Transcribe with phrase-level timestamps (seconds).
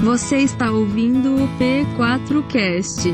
[0.00, 3.12] Você está ouvindo o P4Cast.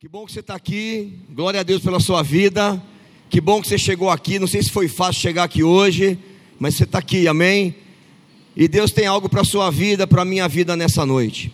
[0.00, 1.16] Que bom que você está aqui.
[1.30, 2.82] Glória a Deus pela sua vida.
[3.30, 4.40] Que bom que você chegou aqui.
[4.40, 6.18] Não sei se foi fácil chegar aqui hoje,
[6.58, 7.76] mas você está aqui, amém?
[8.56, 11.52] E Deus tem algo para a sua vida, para a minha vida nessa noite.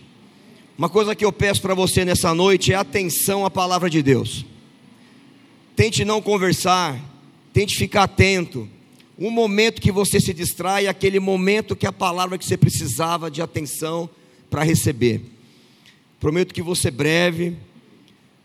[0.75, 4.43] Uma coisa que eu peço para você nessa noite é atenção à palavra de Deus.
[5.75, 6.99] Tente não conversar,
[7.53, 8.67] tente ficar atento.
[9.21, 13.29] Um momento que você se distrai é aquele momento que a palavra que você precisava
[13.29, 14.09] de atenção
[14.49, 15.21] para receber.
[16.21, 17.57] Prometo que você breve,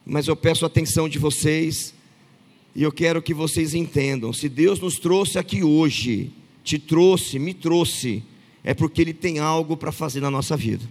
[0.05, 1.95] mas eu peço a atenção de vocês
[2.75, 4.33] e eu quero que vocês entendam.
[4.33, 6.33] Se Deus nos trouxe aqui hoje,
[6.65, 8.25] te trouxe, me trouxe,
[8.65, 10.85] é porque Ele tem algo para fazer na nossa vida.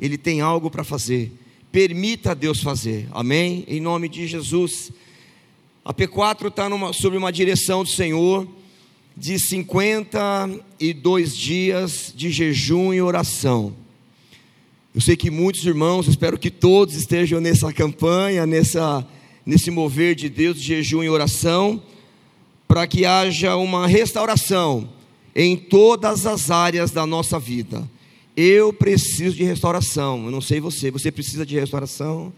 [0.00, 1.30] Ele tem algo para fazer.
[1.70, 3.06] Permita a Deus fazer.
[3.10, 3.66] Amém?
[3.68, 4.90] Em nome de Jesus.
[5.86, 8.48] A P4 está sob uma direção do Senhor
[9.16, 13.72] de 52 dias de jejum e oração.
[14.92, 19.06] Eu sei que muitos irmãos, espero que todos estejam nessa campanha, nessa,
[19.46, 21.80] nesse mover de Deus de jejum e oração,
[22.66, 24.88] para que haja uma restauração
[25.36, 27.88] em todas as áreas da nossa vida.
[28.36, 30.24] Eu preciso de restauração.
[30.24, 32.32] Eu não sei você, você precisa de restauração?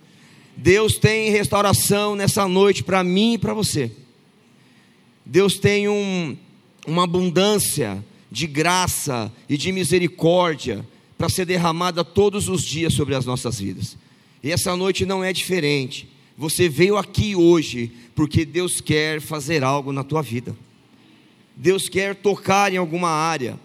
[0.60, 3.92] Deus tem restauração nessa noite para mim e para você.
[5.24, 6.36] Deus tem um,
[6.84, 10.84] uma abundância de graça e de misericórdia
[11.16, 13.96] para ser derramada todos os dias sobre as nossas vidas.
[14.42, 16.08] E essa noite não é diferente.
[16.36, 20.56] Você veio aqui hoje porque Deus quer fazer algo na tua vida.
[21.54, 23.56] Deus quer tocar em alguma área.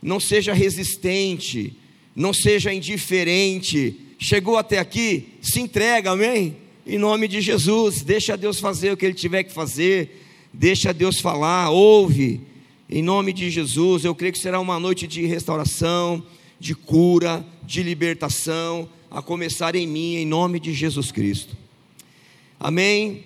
[0.00, 1.76] Não seja resistente,
[2.16, 6.56] não seja indiferente Chegou até aqui, se entrega, amém?
[6.86, 11.20] Em nome de Jesus, deixa Deus fazer o que Ele tiver que fazer, deixa Deus
[11.20, 12.40] falar, ouve,
[12.88, 14.02] em nome de Jesus.
[14.02, 16.24] Eu creio que será uma noite de restauração,
[16.58, 21.54] de cura, de libertação, a começar em mim, em nome de Jesus Cristo.
[22.58, 23.24] Amém?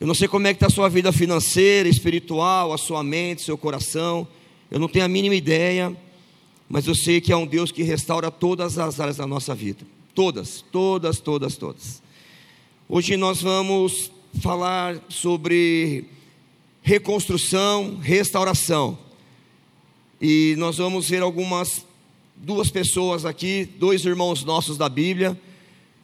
[0.00, 3.42] Eu não sei como é que está a sua vida financeira, espiritual, a sua mente,
[3.42, 4.26] seu coração.
[4.68, 5.96] Eu não tenho a mínima ideia
[6.70, 9.84] mas eu sei que é um Deus que restaura todas as áreas da nossa vida.
[10.14, 12.00] Todas, todas, todas, todas.
[12.88, 16.04] Hoje nós vamos falar sobre
[16.80, 18.96] reconstrução, restauração.
[20.20, 21.84] E nós vamos ver algumas,
[22.36, 25.36] duas pessoas aqui, dois irmãos nossos da Bíblia,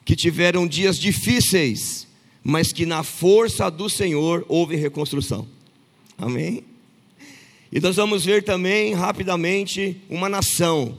[0.05, 2.09] que tiveram dias difíceis,
[2.43, 5.47] mas que na força do Senhor houve reconstrução.
[6.19, 6.65] Amém?
[7.71, 10.99] E nós vamos ver também, rapidamente, uma nação,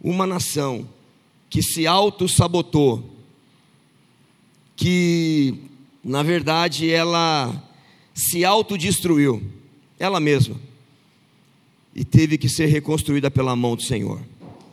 [0.00, 0.88] uma nação
[1.48, 3.10] que se auto-sabotou,
[4.76, 5.54] que,
[6.04, 7.52] na verdade, ela
[8.14, 9.42] se autodestruiu,
[9.98, 10.56] ela mesma,
[11.94, 14.20] e teve que ser reconstruída pela mão do Senhor.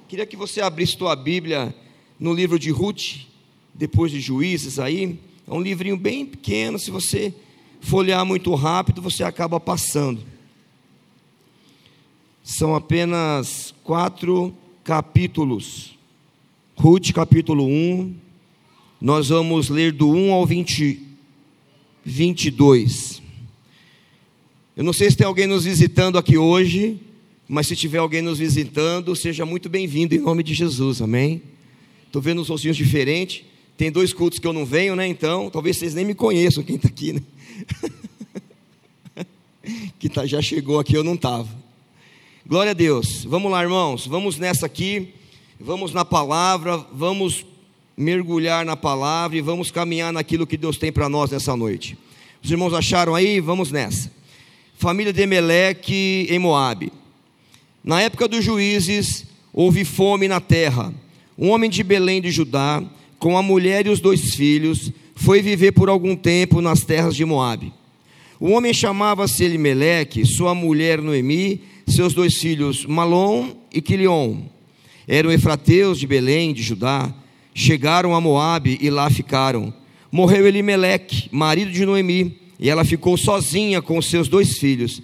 [0.08, 1.74] Queria que você abrisse tua Bíblia
[2.20, 3.26] no livro de Ruth,
[3.74, 7.34] depois de Juízes aí, é um livrinho bem pequeno, se você
[7.80, 10.22] folhear muito rápido, você acaba passando.
[12.50, 15.98] São apenas quatro capítulos.
[16.78, 18.16] Ruth, capítulo 1.
[19.02, 20.98] Nós vamos ler do 1 ao 20,
[22.06, 23.22] 22.
[24.78, 26.98] Eu não sei se tem alguém nos visitando aqui hoje,
[27.50, 31.42] mas se tiver alguém nos visitando, seja muito bem-vindo em nome de Jesus, amém?
[32.06, 33.44] Estou vendo uns rostinhos diferentes.
[33.76, 35.06] Tem dois cultos que eu não venho, né?
[35.06, 37.22] Então, talvez vocês nem me conheçam quem está aqui, né?
[40.00, 41.67] que tá, já chegou aqui, eu não estava.
[42.48, 43.26] Glória a Deus.
[43.26, 44.08] Vamos lá, irmãos.
[44.08, 45.10] Vamos nessa aqui.
[45.60, 46.78] Vamos na palavra.
[46.94, 47.46] Vamos
[47.98, 51.98] mergulhar na palavra e vamos caminhar naquilo que Deus tem para nós nessa noite.
[52.42, 53.42] Os irmãos acharam aí?
[53.42, 54.10] Vamos nessa.
[54.78, 56.94] Família de Emeleque em Moabe.
[57.84, 60.94] Na época dos juízes, houve fome na terra.
[61.38, 62.82] Um homem de Belém de Judá,
[63.20, 67.26] com a mulher e os dois filhos, foi viver por algum tempo nas terras de
[67.26, 67.74] Moabe.
[68.40, 74.42] O homem chamava-se Elimeleque, sua mulher Noemi seus dois filhos Malom e Quilion.
[75.08, 77.14] Eram efrateus de Belém, de Judá.
[77.54, 79.74] Chegaram a Moabe e lá ficaram.
[80.12, 85.02] Morreu Elimeleque, marido de Noemi, e ela ficou sozinha com seus dois filhos.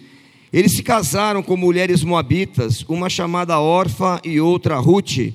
[0.52, 5.34] Eles se casaram com mulheres moabitas, uma chamada Orfa e outra Ruth.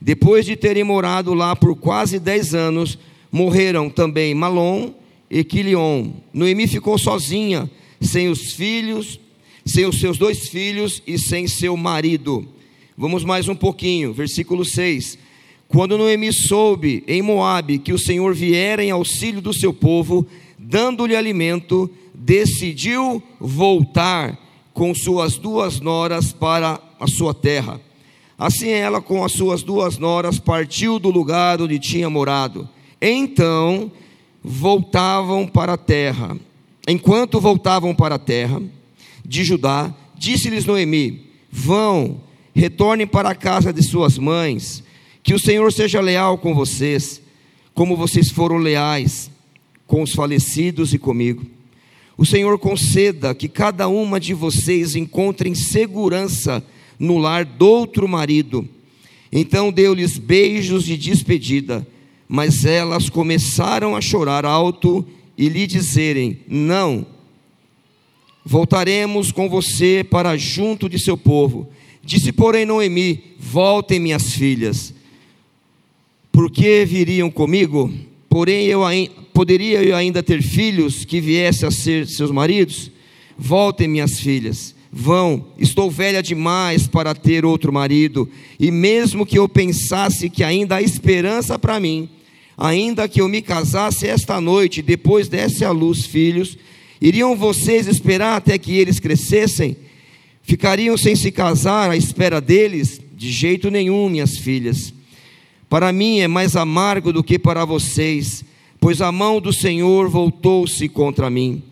[0.00, 2.98] Depois de terem morado lá por quase dez anos,
[3.30, 4.92] morreram também Malom
[5.30, 6.10] e Quilion.
[6.32, 9.20] Noemi ficou sozinha, sem os filhos
[9.66, 12.46] sem os seus dois filhos e sem seu marido.
[12.96, 15.18] Vamos mais um pouquinho, versículo 6.
[15.68, 20.24] Quando Noemi soube em Moabe que o Senhor viera em auxílio do seu povo,
[20.56, 24.38] dando-lhe alimento, decidiu voltar
[24.72, 27.80] com suas duas noras para a sua terra.
[28.38, 32.68] Assim ela, com as suas duas noras, partiu do lugar onde tinha morado.
[33.00, 33.90] Então
[34.42, 36.38] voltavam para a terra.
[36.86, 38.62] Enquanto voltavam para a terra
[39.26, 42.20] de Judá, disse-lhes Noemi: Vão,
[42.54, 44.82] retornem para a casa de suas mães,
[45.22, 47.20] que o Senhor seja leal com vocês,
[47.74, 49.30] como vocês foram leais
[49.86, 51.44] com os falecidos e comigo.
[52.18, 56.64] O Senhor conceda que cada uma de vocês encontre segurança
[56.98, 58.66] no lar do outro marido.
[59.30, 61.86] Então deu-lhes beijos de despedida,
[62.26, 65.06] mas elas começaram a chorar alto
[65.36, 67.06] e lhe dizerem: Não,
[68.48, 71.68] voltaremos com você para junto de seu povo.
[72.04, 74.94] Disse, porém, Noemi: Voltem, minhas filhas,
[76.30, 77.92] porque viriam comigo?
[78.28, 78.82] Porém, eu
[79.34, 82.92] poderia eu ainda ter filhos que viessem a ser seus maridos?
[83.36, 89.48] Voltem, minhas filhas, vão, estou velha demais para ter outro marido, e mesmo que eu
[89.48, 92.08] pensasse que ainda há esperança para mim,
[92.56, 96.56] ainda que eu me casasse esta noite, depois desse à luz filhos,
[97.00, 99.76] iriam vocês esperar até que eles crescessem?
[100.42, 103.00] Ficariam sem se casar à espera deles?
[103.16, 104.94] De jeito nenhum, minhas filhas.
[105.68, 108.44] Para mim é mais amargo do que para vocês,
[108.78, 111.62] pois a mão do Senhor voltou-se contra mim.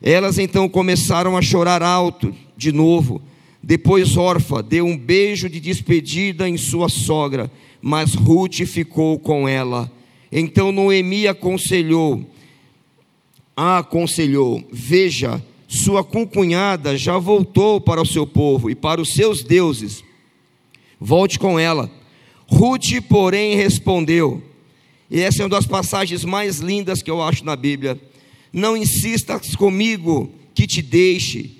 [0.00, 3.20] Elas então começaram a chorar alto de novo.
[3.62, 7.50] Depois Orfa deu um beijo de despedida em sua sogra,
[7.80, 9.90] mas Ruth ficou com ela.
[10.30, 12.24] Então Noemi aconselhou,
[13.56, 19.42] a aconselhou: Veja, sua concunhada já voltou para o seu povo e para os seus
[19.42, 20.04] deuses.
[21.00, 21.90] Volte com ela.
[22.46, 24.42] Ruth, porém, respondeu:
[25.10, 28.00] e essa é uma das passagens mais lindas que eu acho na Bíblia.
[28.52, 31.52] Não insistas comigo que te deixe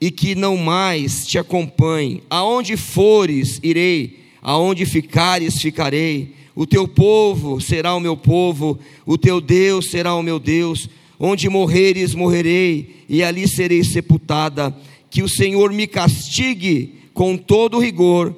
[0.00, 2.22] e que não mais te acompanhe.
[2.28, 6.34] Aonde fores, irei, aonde ficares, ficarei.
[6.54, 10.88] O teu povo será o meu povo, o teu Deus será o meu Deus.
[11.18, 14.76] Onde morreres, morrerei, e ali serei sepultada.
[15.10, 18.34] Que o Senhor me castigue com todo rigor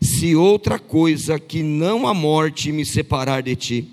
[0.00, 3.88] se outra coisa que não a morte me separar de ti.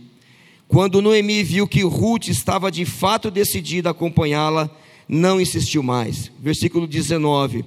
[0.68, 4.70] Quando Noemi viu que Ruth estava de fato decidida a acompanhá-la,
[5.08, 6.32] não insistiu mais.
[6.40, 7.66] Versículo 19.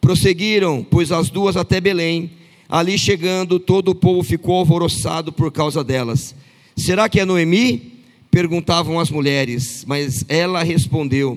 [0.00, 2.30] Prosseguiram, pois as duas até Belém.
[2.70, 6.36] Ali chegando, todo o povo ficou alvoroçado por causa delas.
[6.76, 7.94] Será que é Noemi?
[8.30, 11.36] Perguntavam as mulheres, mas ela respondeu.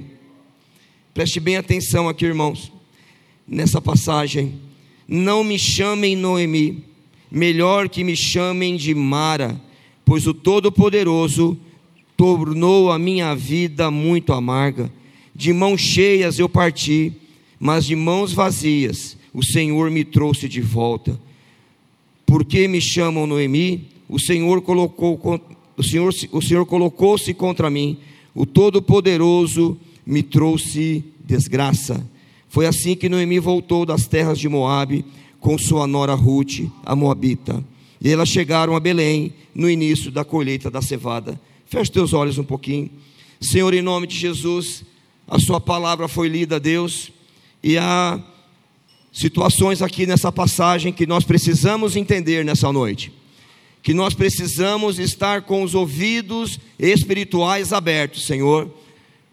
[1.12, 2.72] Preste bem atenção aqui, irmãos,
[3.48, 4.60] nessa passagem.
[5.08, 6.84] Não me chamem Noemi,
[7.32, 9.60] melhor que me chamem de Mara,
[10.06, 11.58] pois o Todo-Poderoso
[12.16, 14.94] tornou a minha vida muito amarga.
[15.34, 17.12] De mãos cheias eu parti,
[17.60, 21.20] mas de mãos vazias o Senhor me trouxe de volta.
[22.26, 23.88] Por que me chamam Noemi?
[24.08, 25.20] O Senhor colocou
[25.76, 27.98] o Senhor, o Senhor colocou-se contra mim.
[28.36, 32.06] O Todo-Poderoso me trouxe desgraça.
[32.48, 35.04] Foi assim que Noemi voltou das terras de Moabe
[35.40, 37.64] com sua nora Ruth, a moabita.
[38.00, 41.40] E elas chegaram a Belém no início da colheita da cevada.
[41.66, 42.90] Feche teus olhos um pouquinho.
[43.42, 44.84] Senhor, em nome de Jesus,
[45.28, 47.12] a sua palavra foi lida, Deus,
[47.64, 48.22] e há
[49.14, 53.14] situações aqui nessa passagem que nós precisamos entender nessa noite.
[53.84, 58.74] Que nós precisamos estar com os ouvidos espirituais abertos, Senhor,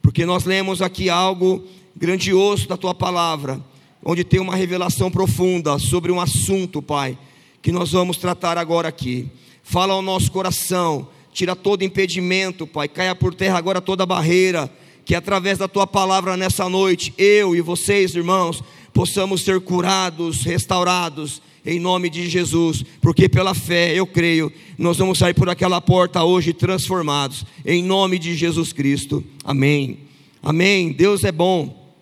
[0.03, 1.65] porque nós lemos aqui algo
[1.97, 3.61] grandioso da tua palavra,
[4.05, 7.17] onde tem uma revelação profunda sobre um assunto, Pai,
[7.63, 9.31] que nós vamos tratar agora aqui.
[9.63, 14.71] Fala ao nosso coração, tira todo impedimento, Pai, caia por terra agora toda barreira,
[15.05, 21.41] que através da tua palavra nessa noite, eu e vocês, irmãos, possamos ser curados, restaurados,
[21.65, 26.25] em nome de Jesus, porque pela fé eu creio, nós vamos sair por aquela porta
[26.25, 29.23] hoje transformados, em nome de Jesus Cristo.
[29.45, 29.99] Amém.
[30.43, 30.93] Amém.
[30.93, 31.95] Deus é bom.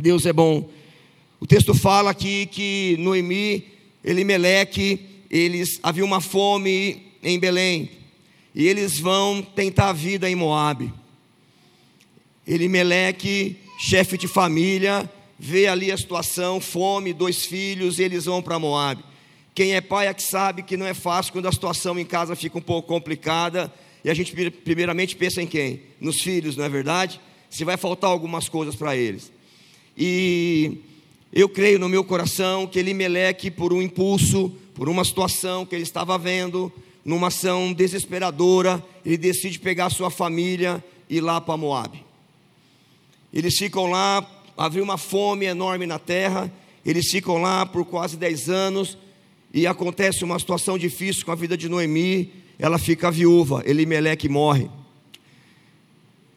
[0.00, 0.68] Deus é bom.
[1.40, 3.64] O texto fala aqui que Noemi,
[4.04, 7.90] Elimeleque, eles havia uma fome em Belém
[8.54, 10.92] e eles vão tentar a vida em Moabe.
[12.46, 18.58] Elimeleque, chefe de família, vê ali a situação, fome, dois filhos, e eles vão para
[18.58, 19.04] Moabe.
[19.54, 22.36] Quem é pai é que sabe que não é fácil quando a situação em casa
[22.36, 23.72] fica um pouco complicada
[24.04, 25.82] e a gente primeiramente pensa em quem?
[26.00, 27.20] Nos filhos, não é verdade?
[27.50, 29.32] Se vai faltar algumas coisas para eles.
[29.96, 30.78] E
[31.32, 35.82] eu creio no meu coração que Elimeleque, por um impulso, por uma situação que ele
[35.82, 36.72] estava vendo,
[37.04, 42.00] numa ação desesperadora, ele decide pegar sua família e ir lá para Moab.
[43.32, 44.22] Eles ficam lá
[44.58, 46.52] havia uma fome enorme na terra,
[46.84, 48.98] eles ficam lá por quase 10 anos,
[49.54, 54.68] e acontece uma situação difícil com a vida de Noemi, ela fica viúva, Elimeleque morre.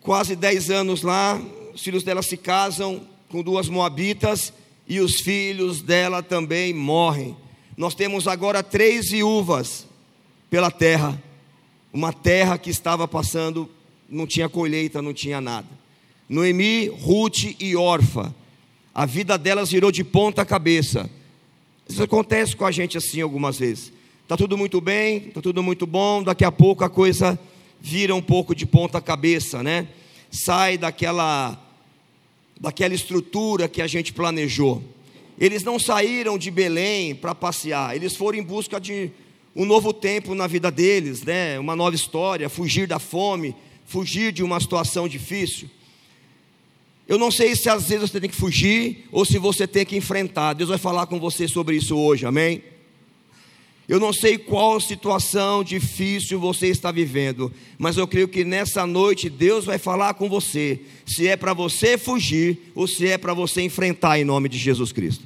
[0.01, 1.41] Quase 10 anos lá,
[1.73, 4.53] os filhos dela se casam com duas moabitas,
[4.87, 7.35] e os filhos dela também morrem.
[7.77, 9.87] Nós temos agora três viúvas
[10.49, 11.21] pela terra,
[11.93, 13.69] uma terra que estava passando,
[14.09, 15.80] não tinha colheita, não tinha nada.
[16.31, 18.33] Noemi, Ruth e Orfa,
[18.95, 21.09] a vida delas virou de ponta cabeça.
[21.89, 23.91] Isso acontece com a gente assim algumas vezes.
[24.23, 27.37] Está tudo muito bem, está tudo muito bom, daqui a pouco a coisa
[27.81, 29.89] vira um pouco de ponta cabeça, né?
[30.31, 31.61] Sai daquela
[32.57, 34.81] daquela estrutura que a gente planejou.
[35.37, 39.11] Eles não saíram de Belém para passear, eles foram em busca de
[39.53, 41.59] um novo tempo na vida deles, né?
[41.59, 43.53] uma nova história, fugir da fome,
[43.85, 45.67] fugir de uma situação difícil.
[47.07, 49.97] Eu não sei se às vezes você tem que fugir ou se você tem que
[49.97, 50.53] enfrentar.
[50.53, 52.63] Deus vai falar com você sobre isso hoje, amém?
[53.91, 59.29] Eu não sei qual situação difícil você está vivendo, mas eu creio que nessa noite
[59.29, 63.61] Deus vai falar com você, se é para você fugir ou se é para você
[63.61, 65.25] enfrentar em nome de Jesus Cristo.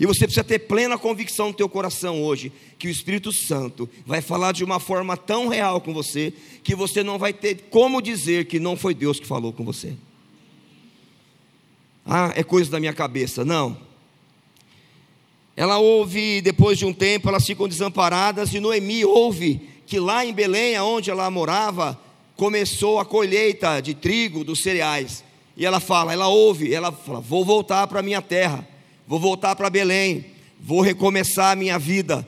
[0.00, 4.20] E você precisa ter plena convicção no teu coração hoje que o Espírito Santo vai
[4.20, 6.32] falar de uma forma tão real com você
[6.64, 9.92] que você não vai ter como dizer que não foi Deus que falou com você.
[12.04, 13.44] Ah, é coisa da minha cabeça.
[13.44, 13.76] Não.
[15.56, 20.32] Ela ouve, depois de um tempo, elas ficam desamparadas, e Noemi ouve que lá em
[20.32, 22.00] Belém, onde ela morava,
[22.36, 25.22] começou a colheita de trigo, dos cereais.
[25.56, 28.66] E ela fala, ela ouve, ela fala: Vou voltar para a minha terra,
[29.06, 30.24] vou voltar para Belém,
[30.58, 32.26] vou recomeçar a minha vida.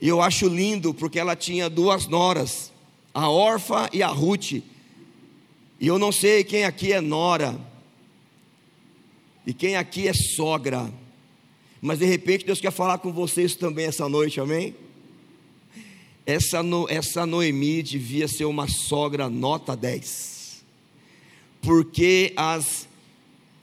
[0.00, 2.72] E eu acho lindo, porque ela tinha duas noras,
[3.12, 4.52] a Orfa e a Ruth.
[5.78, 7.58] E eu não sei quem aqui é nora,
[9.46, 10.92] e quem aqui é sogra.
[11.80, 14.74] Mas de repente Deus quer falar com vocês também essa noite, amém?
[16.26, 20.64] Essa, no, essa Noemi devia ser uma sogra nota 10,
[21.62, 22.88] porque as,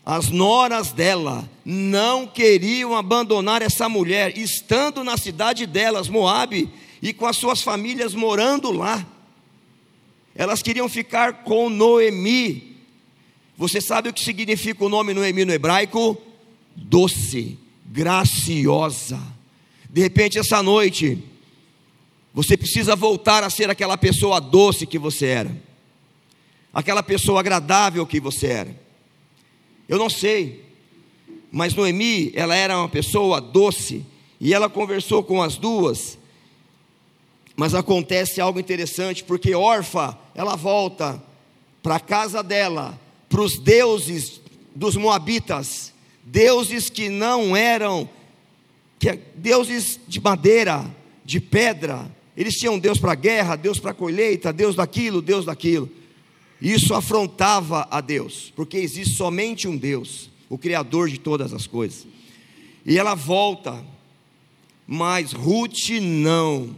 [0.05, 6.69] as noras dela não queriam abandonar essa mulher, estando na cidade delas, Moabe,
[7.01, 9.05] e com as suas famílias morando lá.
[10.33, 12.72] Elas queriam ficar com Noemi.
[13.63, 16.21] Você sabe o que significa o nome Noemi no hebraico?
[16.75, 19.17] Doce graciosa.
[19.89, 21.23] De repente, essa noite,
[22.33, 25.57] você precisa voltar a ser aquela pessoa doce que você era,
[26.73, 28.81] aquela pessoa agradável que você era.
[29.87, 30.65] Eu não sei,
[31.49, 34.05] mas Noemi, ela era uma pessoa doce,
[34.41, 36.17] e ela conversou com as duas,
[37.55, 41.23] mas acontece algo interessante, porque Orfa, ela volta
[41.81, 42.99] para a casa dela,
[43.33, 44.39] para os deuses
[44.75, 45.91] dos Moabitas,
[46.23, 48.07] deuses que não eram
[48.99, 50.85] que, é deuses de madeira,
[51.25, 52.15] de pedra.
[52.37, 55.89] Eles tinham Deus para a guerra, Deus para a colheita, Deus daquilo, Deus daquilo.
[56.61, 62.05] Isso afrontava a Deus, porque existe somente um Deus, o Criador de todas as coisas.
[62.85, 63.83] E ela volta,
[64.85, 66.75] mas Ruth não.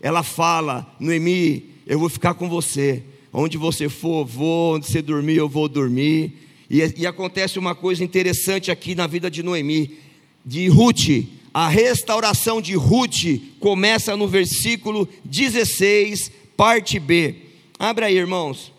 [0.00, 3.13] Ela fala: Noemi, eu vou ficar com você.
[3.36, 4.76] Onde você for, vou.
[4.76, 6.32] Onde você dormir, eu vou dormir.
[6.70, 9.98] E, e acontece uma coisa interessante aqui na vida de Noemi,
[10.46, 11.26] de Ruth.
[11.52, 17.34] A restauração de Ruth começa no versículo 16, parte B.
[17.76, 18.72] Abra aí, irmãos.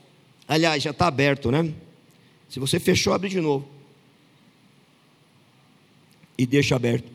[0.47, 1.73] Aliás, já está aberto, né?
[2.47, 3.67] Se você fechou, abre de novo.
[6.37, 7.11] E deixa aberto.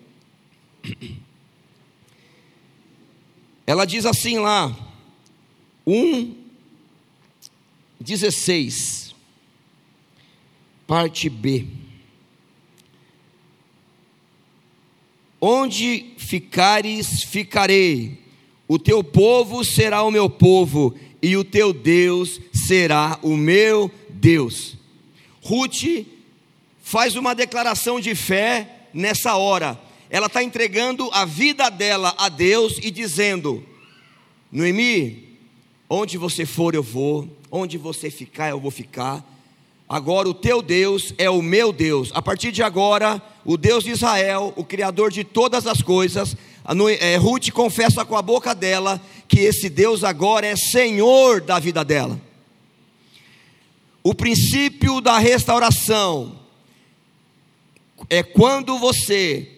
[3.67, 4.77] Ela diz assim lá,
[5.87, 6.40] 1,
[8.01, 9.11] 16
[10.91, 11.67] parte B.
[15.41, 18.19] Onde ficares, ficarei,
[18.67, 24.77] o teu povo será o meu povo, e o teu Deus será o meu Deus.
[25.41, 26.07] Ruth
[26.83, 29.81] faz uma declaração de fé nessa hora.
[30.11, 33.65] Ela está entregando a vida dela a Deus e dizendo:
[34.51, 35.39] Noemi,
[35.89, 39.25] onde você for eu vou, onde você ficar eu vou ficar,
[39.91, 42.13] Agora o teu Deus é o meu Deus.
[42.15, 46.37] A partir de agora, o Deus de Israel, o Criador de todas as coisas,
[47.01, 51.85] é, Ruth confessa com a boca dela que esse Deus agora é Senhor da vida
[51.85, 52.21] dela.
[54.01, 56.39] O princípio da restauração
[58.09, 59.57] é quando você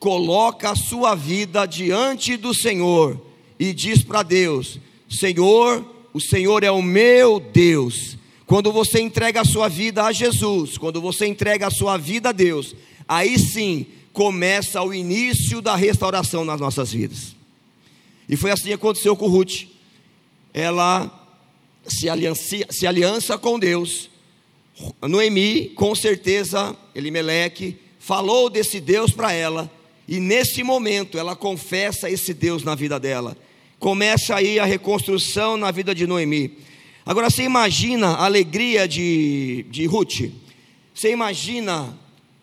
[0.00, 3.24] coloca a sua vida diante do Senhor
[3.56, 8.16] e diz para Deus: Senhor, o Senhor é o meu Deus
[8.50, 12.32] Quando você entrega a sua vida a Jesus, quando você entrega a sua vida a
[12.32, 12.74] Deus,
[13.06, 17.36] aí sim começa o início da restauração nas nossas vidas.
[18.28, 19.68] E foi assim que aconteceu com Ruth.
[20.52, 21.08] Ela
[21.86, 24.10] se aliança, se aliança com Deus.
[25.00, 29.70] Noemi, com certeza, Elimeleque, falou desse Deus para ela.
[30.08, 33.36] E nesse momento ela confessa esse Deus na vida dela.
[33.80, 36.58] Começa aí a reconstrução na vida de Noemi.
[37.04, 40.30] Agora você imagina a alegria de, de Ruth.
[40.94, 41.98] Você imagina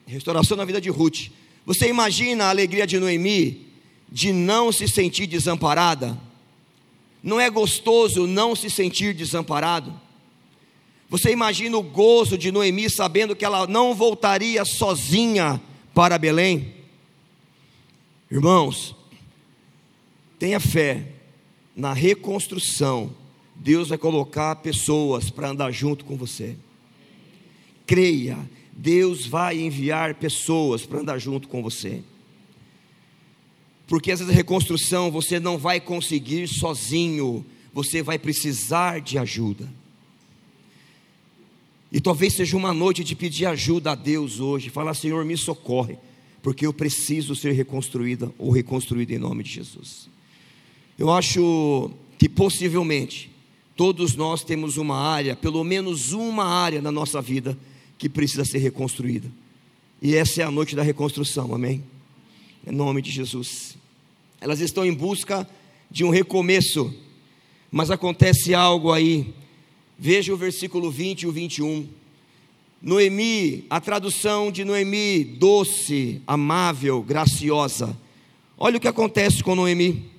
[0.07, 1.27] restauração na vida de Ruth.
[1.63, 3.67] Você imagina a alegria de Noemi
[4.11, 6.19] de não se sentir desamparada?
[7.21, 9.93] Não é gostoso não se sentir desamparado?
[11.07, 15.61] Você imagina o gozo de Noemi sabendo que ela não voltaria sozinha
[15.93, 16.73] para Belém?
[18.31, 18.95] Irmãos,
[20.39, 21.13] tenha fé
[21.77, 23.13] na reconstrução.
[23.55, 26.55] Deus vai colocar pessoas para andar junto com você.
[27.85, 28.37] Creia,
[28.73, 32.01] Deus vai enviar pessoas para andar junto com você.
[33.87, 39.71] Porque essa reconstrução você não vai conseguir sozinho, você vai precisar de ajuda.
[41.91, 45.97] E talvez seja uma noite de pedir ajuda a Deus hoje, falar: Senhor, me socorre,
[46.41, 50.09] porque eu preciso ser reconstruída ou reconstruída em nome de Jesus.
[50.97, 53.29] Eu acho que possivelmente
[53.75, 57.55] todos nós temos uma área, pelo menos uma área na nossa vida,
[57.97, 59.31] que precisa ser reconstruída.
[60.01, 61.83] E essa é a noite da reconstrução, amém?
[62.65, 63.77] Em nome de Jesus.
[64.41, 65.47] Elas estão em busca
[65.89, 66.91] de um recomeço,
[67.71, 69.33] mas acontece algo aí.
[69.99, 71.87] Veja o versículo 20 e o 21.
[72.81, 77.95] Noemi, a tradução de Noemi, doce, amável, graciosa.
[78.57, 80.16] Olha o que acontece com Noemi.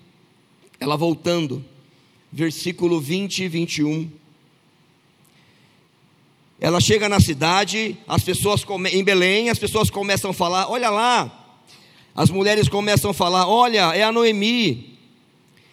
[0.80, 1.64] Ela voltando,
[2.32, 4.10] versículo 20 e 21.
[6.60, 11.34] Ela chega na cidade, as pessoas em Belém, as pessoas começam a falar: olha lá.
[12.14, 14.98] As mulheres começam a falar: olha, é a Noemi.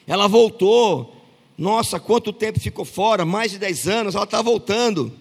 [0.05, 1.13] Ela voltou.
[1.57, 3.25] Nossa, quanto tempo ficou fora?
[3.25, 5.11] Mais de 10 anos, ela está voltando.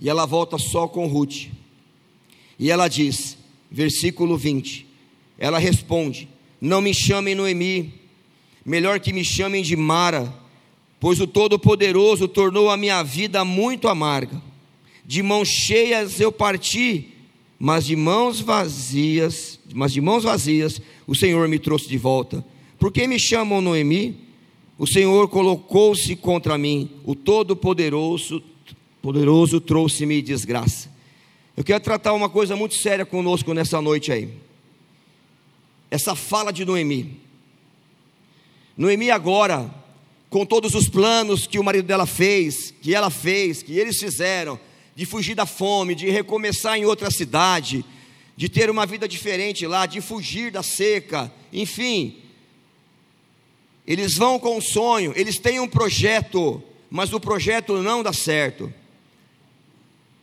[0.00, 1.46] E ela volta só com Ruth.
[2.58, 3.38] E ela diz,
[3.70, 4.86] versículo 20:
[5.38, 6.28] ela responde:
[6.60, 7.94] Não me chamem Noemi,
[8.64, 10.44] melhor que me chamem de Mara
[11.04, 14.40] pois o Todo-Poderoso tornou a minha vida muito amarga.
[15.04, 17.08] De mãos cheias eu parti,
[17.58, 22.42] mas de mãos vazias, mas de mãos vazias o Senhor me trouxe de volta.
[22.78, 24.16] Por que me chamam Noemi?
[24.78, 28.42] O Senhor colocou-se contra mim, o Todo-Poderoso
[29.02, 30.90] poderoso trouxe-me desgraça.
[31.54, 34.30] Eu quero tratar uma coisa muito séria conosco nessa noite aí.
[35.90, 37.23] Essa fala de Noemi.
[38.76, 39.72] Noemi agora
[40.28, 44.58] com todos os planos que o marido dela fez, que ela fez, que eles fizeram,
[44.96, 47.84] de fugir da fome, de recomeçar em outra cidade,
[48.36, 52.16] de ter uma vida diferente lá, de fugir da seca, enfim.
[53.86, 56.60] Eles vão com um sonho, eles têm um projeto,
[56.90, 58.72] mas o projeto não dá certo.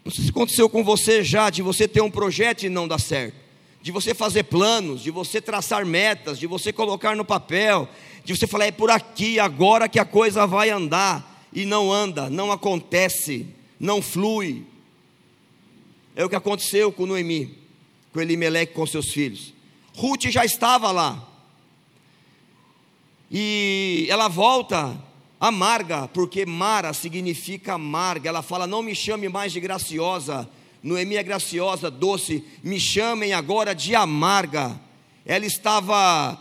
[0.03, 2.99] Não sei se aconteceu com você já, de você ter um projeto e não dar
[2.99, 3.35] certo,
[3.82, 7.89] de você fazer planos, de você traçar metas, de você colocar no papel,
[8.24, 12.30] de você falar, é por aqui, agora que a coisa vai andar, e não anda,
[12.30, 13.48] não acontece,
[13.80, 14.65] não flui.
[16.15, 17.58] É o que aconteceu com Noemi,
[18.13, 19.54] com Elimeleque, com seus filhos.
[19.96, 21.28] Ruth já estava lá,
[23.32, 25.02] e ela volta
[25.39, 28.30] amarga, porque Mara significa amarga.
[28.30, 30.48] Ela fala: Não me chame mais de graciosa.
[30.84, 32.44] Noemi é graciosa, doce.
[32.63, 34.80] Me chamem agora de amarga.
[35.26, 36.39] Ela estava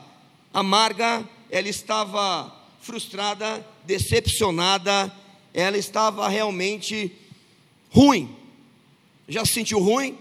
[0.52, 5.12] amarga ela estava frustrada, decepcionada,
[5.52, 7.12] ela estava realmente
[7.90, 8.34] ruim.
[9.28, 10.16] Já se sentiu ruim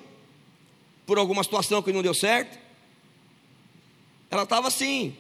[1.06, 2.58] por alguma situação que não deu certo?
[4.30, 5.16] Ela estava assim.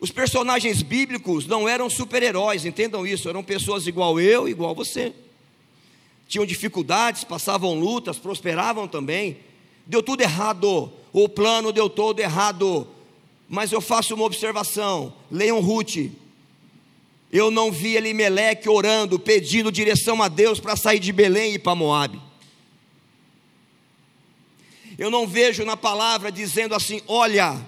[0.00, 5.14] Os personagens bíblicos não eram super-heróis, entendam isso, eram pessoas igual eu, igual você.
[6.32, 9.36] Tinham dificuldades, passavam lutas, prosperavam também.
[9.86, 12.88] Deu tudo errado, o plano deu todo errado
[13.52, 16.10] mas eu faço uma observação: leiam Ruth.
[17.30, 21.58] Eu não vi Elimeleque orando, pedindo direção a Deus para sair de Belém e ir
[21.58, 22.18] para Moab.
[24.98, 27.60] Eu não vejo na palavra dizendo assim: olha,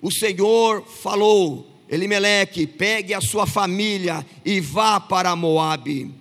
[0.00, 6.14] o Senhor falou, Elimeleque, pegue a sua família e vá para Moabe.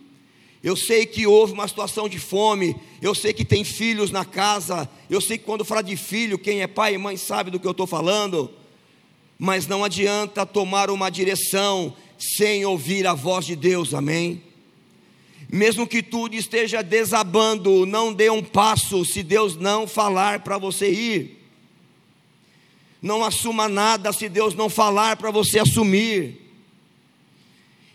[0.65, 4.89] Eu sei que houve uma situação de fome, eu sei que tem filhos na casa,
[5.08, 7.67] eu sei que quando fala de filho, quem é pai e mãe sabe do que
[7.67, 8.49] eu estou falando,
[9.38, 14.41] mas não adianta tomar uma direção sem ouvir a voz de Deus, amém?
[15.51, 20.89] Mesmo que tudo esteja desabando, não dê um passo se Deus não falar para você
[20.89, 21.47] ir.
[22.99, 26.41] Não assuma nada se Deus não falar para você assumir.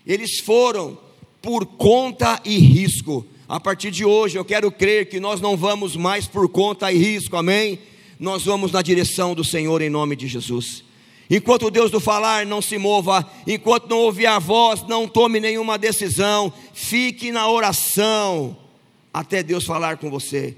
[0.06, 1.10] Eles foram
[1.42, 3.26] por conta e risco.
[3.48, 6.98] A partir de hoje, eu quero crer que nós não vamos mais por conta e
[6.98, 7.79] risco, amém?
[8.18, 10.85] Nós vamos na direção do Senhor em nome de Jesus.
[11.29, 13.29] Enquanto Deus não falar, não se mova.
[13.46, 16.53] Enquanto não ouvir a voz, não tome nenhuma decisão.
[16.74, 18.57] Fique na oração
[19.12, 20.57] até Deus falar com você,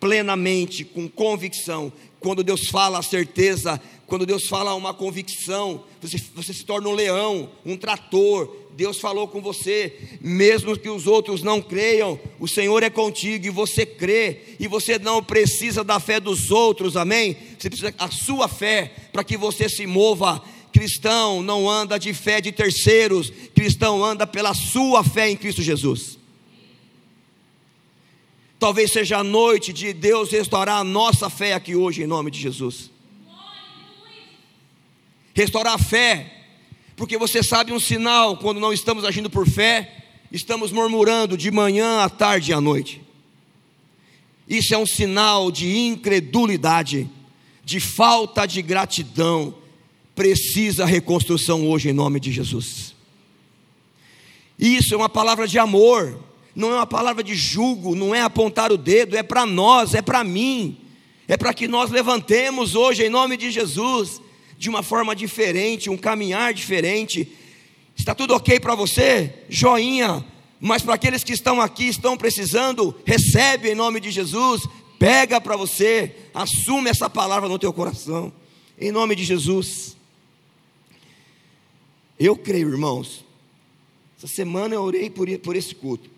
[0.00, 1.92] plenamente, com convicção.
[2.24, 6.94] Quando Deus fala a certeza, quando Deus fala uma convicção, você, você se torna um
[6.94, 8.50] leão, um trator.
[8.74, 13.50] Deus falou com você, mesmo que os outros não creiam, o Senhor é contigo e
[13.50, 17.36] você crê, e você não precisa da fé dos outros, amém?
[17.58, 20.42] Você precisa da sua fé para que você se mova.
[20.72, 26.23] Cristão não anda de fé de terceiros, cristão anda pela sua fé em Cristo Jesus.
[28.64, 32.40] Talvez seja a noite de Deus restaurar a nossa fé aqui hoje, em nome de
[32.40, 32.90] Jesus.
[35.34, 36.46] Restaurar a fé,
[36.96, 42.00] porque você sabe um sinal quando não estamos agindo por fé, estamos murmurando de manhã
[42.00, 43.02] à tarde e à noite.
[44.48, 47.06] Isso é um sinal de incredulidade,
[47.62, 49.54] de falta de gratidão.
[50.14, 52.94] Precisa reconstrução hoje em nome de Jesus.
[54.58, 56.18] Isso é uma palavra de amor
[56.54, 60.00] não é uma palavra de julgo, não é apontar o dedo, é para nós, é
[60.00, 60.78] para mim,
[61.26, 64.20] é para que nós levantemos hoje em nome de Jesus,
[64.56, 67.28] de uma forma diferente, um caminhar diferente.
[67.96, 69.32] Está tudo ok para você?
[69.48, 70.24] Joinha.
[70.60, 74.62] Mas para aqueles que estão aqui, estão precisando, recebe em nome de Jesus,
[74.98, 78.32] pega para você, assume essa palavra no teu coração,
[78.78, 79.96] em nome de Jesus.
[82.18, 83.24] Eu creio, irmãos.
[84.16, 86.13] Essa semana eu orei por, por esse culto.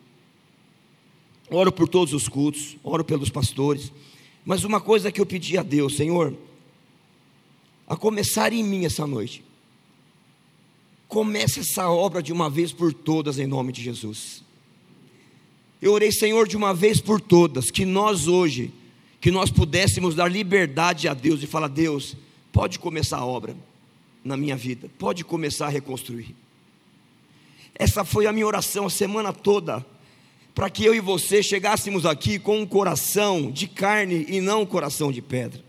[1.50, 3.92] Oro por todos os cultos, oro pelos pastores.
[4.44, 6.35] Mas uma coisa que eu pedi a Deus, Senhor,
[7.87, 9.44] a começar em mim essa noite.
[11.09, 14.42] Comece essa obra de uma vez por todas, em nome de Jesus.
[15.80, 18.72] Eu orei, Senhor, de uma vez por todas, que nós hoje,
[19.20, 22.16] que nós pudéssemos dar liberdade a Deus e falar: Deus,
[22.52, 23.56] pode começar a obra
[24.24, 26.35] na minha vida, pode começar a reconstruir.
[27.74, 29.85] Essa foi a minha oração a semana toda
[30.57, 34.66] para que eu e você chegássemos aqui com um coração de carne e não um
[34.66, 35.62] coração de pedra.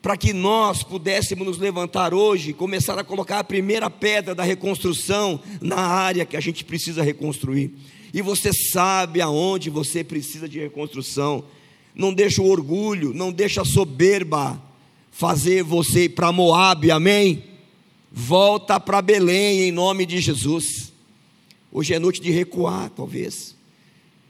[0.00, 4.44] Para que nós pudéssemos nos levantar hoje e começar a colocar a primeira pedra da
[4.44, 7.74] reconstrução na área que a gente precisa reconstruir.
[8.14, 11.42] E você sabe aonde você precisa de reconstrução.
[11.92, 14.62] Não deixa o orgulho, não deixa a soberba
[15.10, 17.42] fazer você ir para Moab, amém?
[18.12, 20.87] Volta para Belém em nome de Jesus.
[21.70, 23.54] Hoje é noite de recuar, talvez.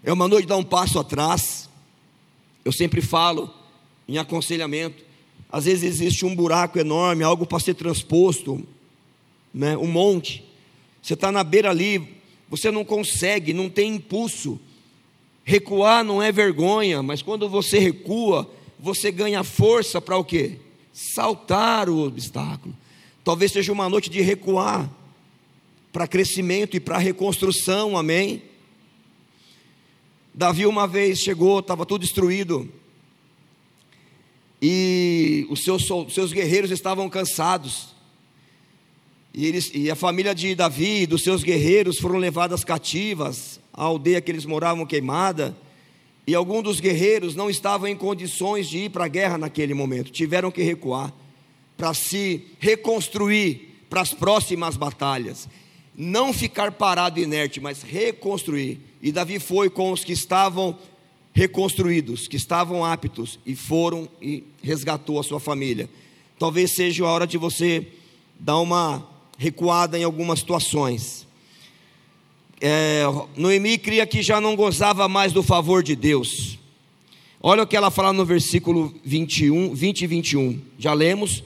[0.02, 1.68] É uma noite de dar um passo atrás.
[2.64, 3.48] Eu sempre falo
[4.08, 5.04] em aconselhamento.
[5.50, 8.66] Às vezes existe um buraco enorme, algo para ser transposto,
[9.54, 9.76] né?
[9.76, 10.44] um monte.
[11.00, 12.16] Você está na beira ali,
[12.50, 14.58] você não consegue, não tem impulso.
[15.44, 20.58] Recuar não é vergonha, mas quando você recua, você ganha força para o quê?
[20.92, 22.76] Saltar o obstáculo.
[23.22, 24.90] Talvez seja uma noite de recuar
[25.92, 28.42] para crescimento e para reconstrução, amém?
[30.34, 32.70] Davi uma vez chegou, estava tudo destruído,
[34.60, 37.88] e os seus, seus guerreiros estavam cansados,
[39.34, 43.84] e, eles, e a família de Davi e dos seus guerreiros foram levadas cativas, a
[43.84, 45.56] aldeia que eles moravam queimada,
[46.26, 50.10] e alguns dos guerreiros não estavam em condições de ir para a guerra naquele momento,
[50.10, 51.12] tiveram que recuar
[51.76, 55.48] para se reconstruir para as próximas batalhas
[56.00, 58.78] não ficar parado inerte, mas reconstruir.
[59.02, 60.78] E Davi foi com os que estavam
[61.34, 65.90] reconstruídos, que estavam aptos, e foram e resgatou a sua família.
[66.38, 67.84] Talvez seja a hora de você
[68.38, 69.04] dar uma
[69.36, 71.26] recuada em algumas situações.
[72.60, 73.02] É,
[73.36, 76.60] Noemi cria que já não gozava mais do favor de Deus.
[77.40, 80.60] Olha o que ela fala no versículo 21, 20 e 21.
[80.78, 81.42] Já lemos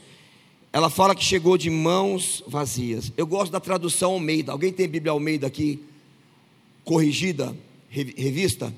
[0.73, 3.13] ela fala que chegou de mãos vazias.
[3.17, 4.53] Eu gosto da tradução Almeida.
[4.53, 5.81] Alguém tem Bíblia Almeida aqui?
[6.83, 7.55] Corrigida,
[7.91, 8.75] revista?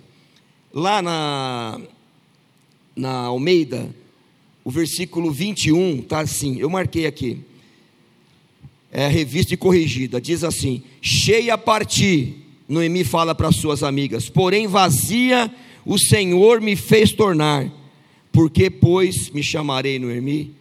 [0.73, 1.81] Lá na,
[2.97, 3.95] na Almeida,
[4.65, 6.59] o versículo 21 está assim.
[6.59, 7.39] Eu marquei aqui.
[8.91, 10.21] É revista e corrigida.
[10.21, 15.49] Diz assim: Cheia a partir, Noemi fala para suas amigas, porém vazia
[15.87, 17.71] o Senhor me fez tornar.
[18.33, 20.55] Porque, pois, me chamarei Noemi?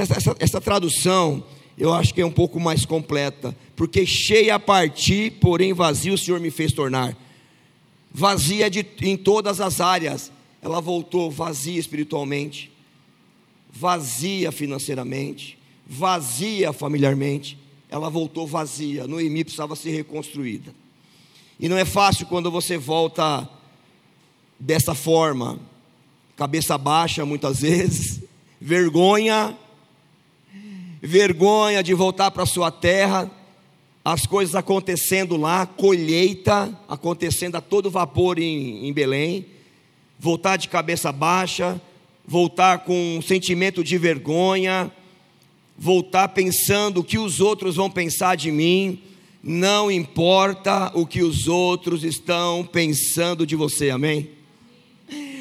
[0.00, 1.44] Essa, essa, essa tradução
[1.76, 6.18] eu acho que é um pouco mais completa, porque cheia a partir, porém vazio o
[6.18, 7.16] Senhor me fez tornar.
[8.10, 10.32] Vazia de, em todas as áreas,
[10.62, 12.70] ela voltou vazia espiritualmente,
[13.70, 17.58] vazia financeiramente, vazia familiarmente,
[17.88, 19.06] ela voltou vazia.
[19.06, 20.74] Noemi precisava ser reconstruída.
[21.58, 23.48] E não é fácil quando você volta
[24.58, 25.58] dessa forma,
[26.36, 28.20] cabeça baixa muitas vezes,
[28.60, 29.56] vergonha,
[31.00, 33.30] vergonha de voltar para sua terra,
[34.04, 39.46] as coisas acontecendo lá, colheita acontecendo a todo vapor em, em Belém,
[40.18, 41.80] voltar de cabeça baixa,
[42.26, 44.90] voltar com um sentimento de vergonha,
[45.76, 49.02] voltar pensando o que os outros vão pensar de mim,
[49.42, 54.30] não importa o que os outros estão pensando de você, amém?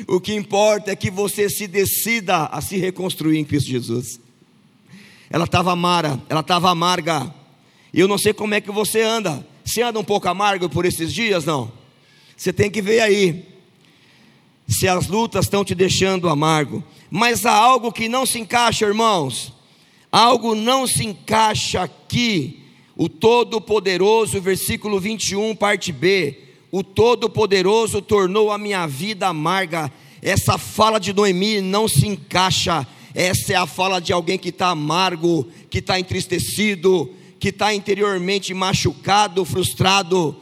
[0.07, 4.19] O que importa é que você se decida a se reconstruir em Cristo Jesus.
[5.29, 7.33] Ela estava amara, ela estava amarga.
[7.93, 9.45] E eu não sei como é que você anda.
[9.63, 11.71] Você anda um pouco amargo por esses dias, não?
[12.35, 13.45] Você tem que ver aí
[14.67, 16.83] se as lutas estão te deixando amargo.
[17.09, 19.53] Mas há algo que não se encaixa, irmãos.
[20.11, 22.63] Algo não se encaixa aqui.
[22.95, 26.39] O Todo-Poderoso, versículo 21, parte B.
[26.71, 29.91] O Todo-Poderoso tornou a minha vida amarga.
[30.21, 32.87] Essa fala de Noemi não se encaixa.
[33.19, 38.53] Essa é a fala de alguém que está amargo, que está entristecido, que está interiormente
[38.53, 40.37] machucado, frustrado.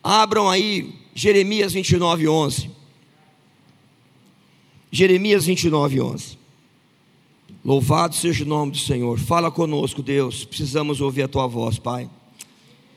[0.00, 2.70] Abram aí Jeremias 29, 11.
[4.92, 6.38] Jeremias 29, 11.
[7.64, 9.18] Louvado seja o nome do Senhor.
[9.18, 10.44] Fala conosco, Deus.
[10.44, 12.08] Precisamos ouvir a tua voz, Pai.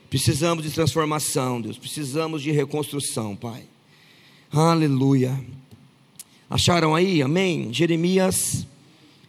[0.08, 1.76] Precisamos de transformação, Deus.
[1.76, 3.64] Precisamos de reconstrução, Pai.
[4.52, 5.44] Aleluia.
[6.48, 7.20] Acharam aí?
[7.20, 7.72] Amém?
[7.74, 8.64] Jeremias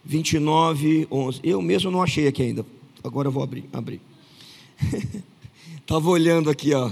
[0.06, 1.40] 29, 11.
[1.42, 2.64] Eu mesmo não achei aqui ainda.
[3.02, 3.64] Agora eu vou abrir.
[3.72, 4.00] abrir.
[5.80, 6.90] Estava olhando aqui, ó,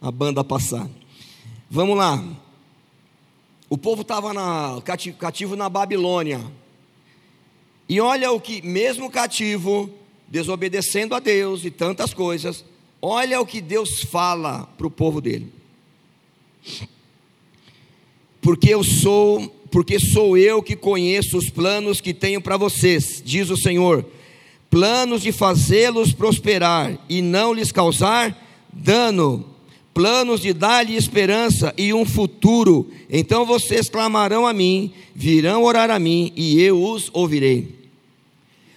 [0.00, 0.88] a banda passar.
[1.70, 2.22] Vamos lá.
[3.70, 4.32] O povo estava
[4.82, 6.40] cativo, cativo na Babilônia.
[7.88, 9.90] E olha o que, mesmo cativo,
[10.26, 12.64] desobedecendo a Deus e tantas coisas,
[13.00, 15.52] olha o que Deus fala para o povo dele.
[18.40, 23.50] Porque eu sou, porque sou eu que conheço os planos que tenho para vocês, diz
[23.50, 24.04] o Senhor,
[24.70, 28.36] planos de fazê-los prosperar e não lhes causar
[28.72, 29.44] dano,
[29.92, 32.90] planos de dar-lhe esperança e um futuro.
[33.10, 37.76] Então vocês clamarão a mim, virão orar a mim e eu os ouvirei.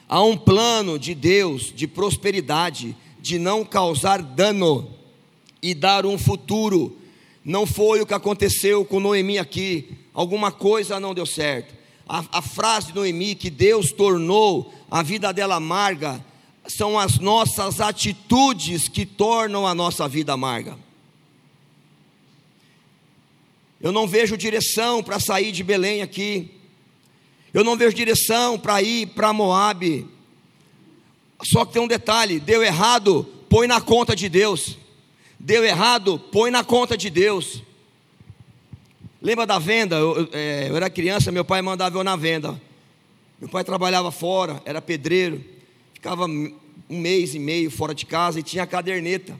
[0.10, 4.90] Há um plano de Deus de prosperidade, de não causar dano
[5.62, 6.98] e dar um futuro.
[7.46, 10.01] Não foi o que aconteceu com Noemi aqui.
[10.13, 11.74] Alguma coisa não deu certo.
[12.08, 16.24] A, a frase de Noemi que Deus tornou a vida dela amarga
[16.67, 20.78] são as nossas atitudes que tornam a nossa vida amarga.
[23.80, 26.52] Eu não vejo direção para sair de Belém aqui.
[27.54, 30.08] Eu não vejo direção para ir para Moabe.
[31.43, 34.78] Só que tem um detalhe: deu errado, põe na conta de Deus.
[35.39, 37.63] Deu errado, põe na conta de Deus.
[39.22, 39.98] Lembra da venda?
[39.98, 42.60] Eu, é, eu, era criança, meu pai mandava eu na venda.
[43.40, 45.44] Meu pai trabalhava fora, era pedreiro,
[45.94, 46.52] ficava um
[46.90, 49.40] mês e meio fora de casa e tinha a caderneta.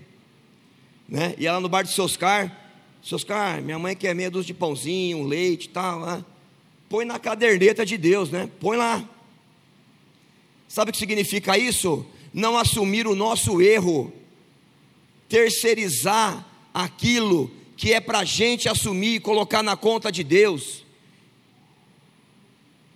[1.10, 1.34] Né?
[1.38, 2.56] E ela no bar de Soscar,
[3.02, 6.02] Soscar, minha mãe quer meia dúzia de pãozinho, um leite e tal.
[6.02, 6.26] Né?
[6.88, 8.50] Põe na caderneta de Deus, né?
[8.60, 9.04] Põe lá.
[10.68, 12.06] Sabe o que significa isso?
[12.34, 14.14] Não assumir o nosso erro,
[15.28, 20.86] terceirizar aquilo que é para a gente assumir e colocar na conta de Deus.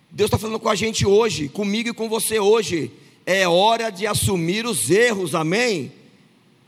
[0.08, 2.92] Deus está falando com a gente hoje, comigo e com você hoje.
[3.26, 5.90] É hora de assumir os erros, amém?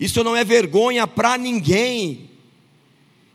[0.01, 2.29] Isso não é vergonha para ninguém.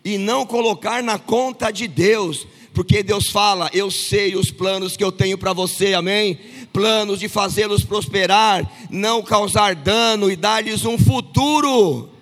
[0.04, 5.04] E não colocar na conta de Deus, porque Deus fala: Eu sei os planos que
[5.04, 6.38] eu tenho para você, amém?
[6.74, 12.13] Planos de fazê-los prosperar, não causar dano e dar-lhes um futuro.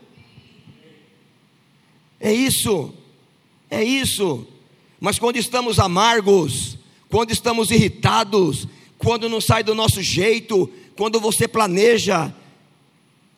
[2.22, 2.94] É isso,
[3.68, 4.48] é isso.
[5.00, 6.78] Mas quando estamos amargos,
[7.10, 8.68] quando estamos irritados,
[9.00, 12.32] quando não sai do nosso jeito, quando você planeja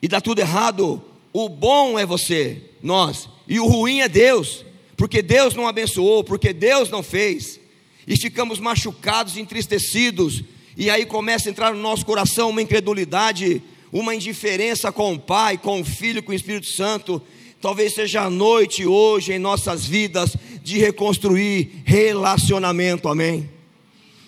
[0.01, 4.65] e dá tudo errado, o bom é você, nós, e o ruim é Deus,
[4.97, 7.61] porque Deus não abençoou, porque Deus não fez,
[8.05, 10.43] e ficamos machucados, entristecidos,
[10.75, 15.57] e aí começa a entrar no nosso coração uma incredulidade, uma indiferença com o Pai,
[15.57, 17.21] com o Filho, com o Espírito Santo.
[17.63, 23.49] Talvez seja a noite hoje em nossas vidas de reconstruir relacionamento, amém?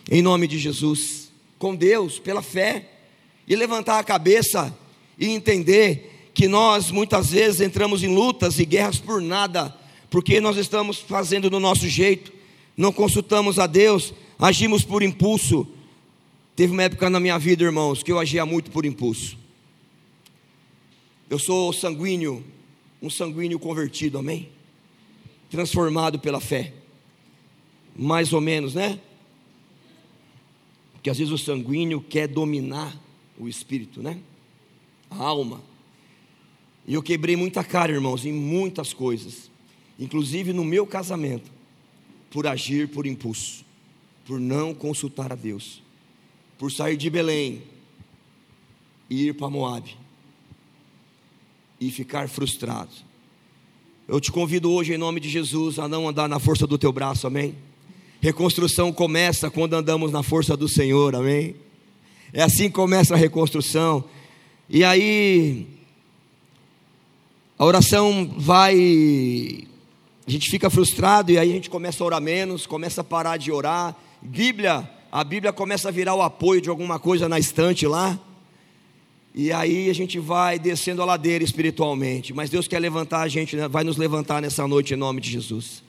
[0.10, 2.92] em nome de Jesus, com Deus, pela fé.
[3.46, 4.74] e levantar a cabeça
[5.20, 9.76] e entender que nós muitas vezes entramos em lutas e guerras por nada,
[10.10, 12.32] porque nós estamos fazendo do nosso jeito,
[12.78, 15.68] não consultamos a Deus, agimos por impulso.
[16.56, 19.38] Teve uma época na minha vida, irmãos, que eu agia muito por impulso.
[21.30, 22.42] Eu sou sanguíneo,
[23.06, 24.50] um sanguíneo convertido, amém?
[25.50, 26.74] Transformado pela fé.
[27.96, 29.00] Mais ou menos, né?
[30.94, 33.00] Porque às vezes o sanguíneo quer dominar
[33.38, 34.20] o espírito, né?
[35.10, 35.62] A alma.
[36.88, 39.52] E eu quebrei muita cara, irmãos, em muitas coisas,
[40.00, 41.52] inclusive no meu casamento,
[42.32, 43.64] por agir por impulso,
[44.26, 45.82] por não consultar a Deus,
[46.58, 47.62] por sair de Belém
[49.10, 50.05] e ir para Moabe
[51.86, 52.90] e ficar frustrado.
[54.08, 56.92] Eu te convido hoje, em nome de Jesus, a não andar na força do teu
[56.92, 57.56] braço, amém?
[58.22, 61.56] Reconstrução começa quando andamos na força do Senhor, amém?
[62.34, 64.04] É assim que começa a reconstrução.
[64.68, 65.68] E aí,
[67.58, 68.76] a oração vai.
[70.28, 73.38] A gente fica frustrado e aí a gente começa a orar menos, começa a parar
[73.38, 73.96] de orar.
[74.22, 78.20] Bíblia, a Bíblia começa a virar o apoio de alguma coisa na estante lá.
[79.38, 82.34] E aí a gente vai descendo a ladeira espiritualmente.
[82.34, 83.68] Mas Deus quer levantar a gente, né?
[83.68, 85.84] vai nos levantar nessa noite em nome de Jesus.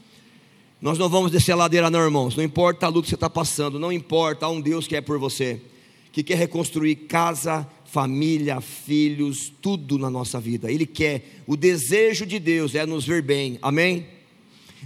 [0.83, 2.35] Nós não vamos descer a ladeira, não, irmãos.
[2.35, 5.01] Não importa a luta que você está passando, não importa, há um Deus que é
[5.01, 5.63] por você,
[6.11, 10.71] que quer reconstruir casa, família, filhos, tudo na nossa vida.
[10.71, 14.09] Ele quer, o desejo de Deus é nos ver bem, amém?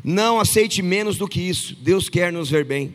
[0.05, 2.93] Não aceite menos do que isso, Deus quer nos ver bem.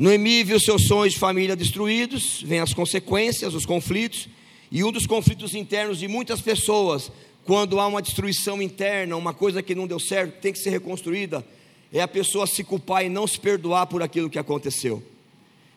[0.00, 4.30] Noemi viu seus sonhos de família destruídos, vem as consequências, os conflitos,
[4.72, 7.12] e um dos conflitos internos de muitas pessoas,
[7.44, 11.44] quando há uma destruição interna, uma coisa que não deu certo, tem que ser reconstruída,
[11.92, 15.02] é a pessoa se culpar e não se perdoar por aquilo que aconteceu.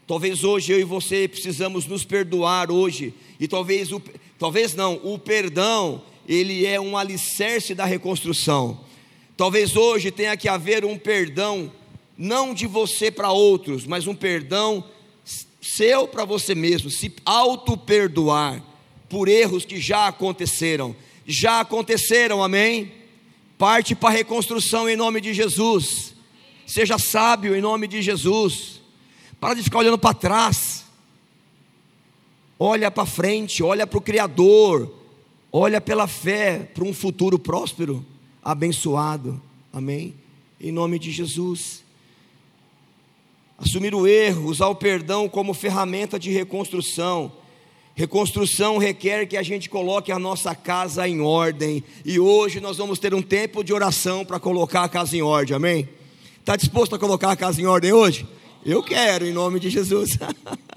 [0.08, 4.02] Talvez hoje eu e você precisamos nos perdoar hoje, e talvez o,
[4.40, 8.80] talvez não, o perdão, ele é um alicerce da reconstrução.
[9.36, 11.70] Talvez hoje tenha que haver um perdão
[12.18, 14.84] não de você para outros, mas um perdão
[15.62, 18.62] seu para você mesmo, se auto-perdoar
[19.10, 20.96] por erros que já aconteceram.
[21.26, 22.92] Já aconteceram, amém?
[23.58, 26.14] Parte para a reconstrução em nome de Jesus.
[26.68, 28.82] Seja sábio em nome de Jesus.
[29.40, 30.84] Para de ficar olhando para trás.
[32.60, 34.94] Olha para frente, olha para o Criador.
[35.56, 38.04] Olha pela fé para um futuro próspero,
[38.44, 39.40] abençoado.
[39.72, 40.16] Amém?
[40.60, 41.83] Em nome de Jesus.
[43.64, 47.32] Assumir o erro, usar o perdão como ferramenta de reconstrução.
[47.96, 51.82] Reconstrução requer que a gente coloque a nossa casa em ordem.
[52.04, 55.56] E hoje nós vamos ter um tempo de oração para colocar a casa em ordem,
[55.56, 55.88] amém?
[56.42, 58.28] Está disposto a colocar a casa em ordem hoje?
[58.66, 60.18] Eu quero, em nome de Jesus.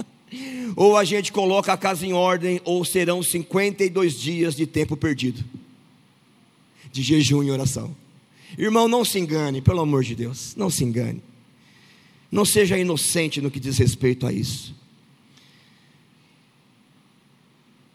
[0.77, 5.45] ou a gente coloca a casa em ordem, ou serão 52 dias de tempo perdido
[6.93, 7.95] de jejum e oração.
[8.57, 11.21] Irmão, não se engane, pelo amor de Deus, não se engane.
[12.31, 14.75] Não seja inocente no que diz respeito a isso.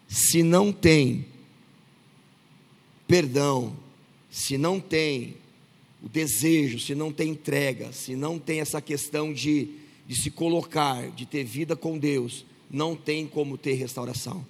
[0.08, 1.26] Se não tem
[3.08, 3.76] perdão,
[4.30, 5.36] se não tem
[6.02, 9.70] o desejo, se não tem entrega, se não tem essa questão de,
[10.08, 14.46] de se colocar, de ter vida com Deus, não tem como ter restauração.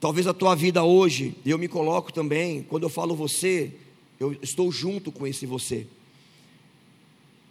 [0.00, 3.72] Talvez a tua vida hoje, eu me coloco também, quando eu falo você,
[4.18, 5.86] eu estou junto com esse você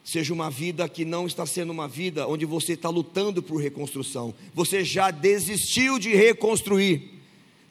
[0.03, 4.33] seja uma vida que não está sendo uma vida onde você está lutando por reconstrução,
[4.53, 7.11] você já desistiu de reconstruir.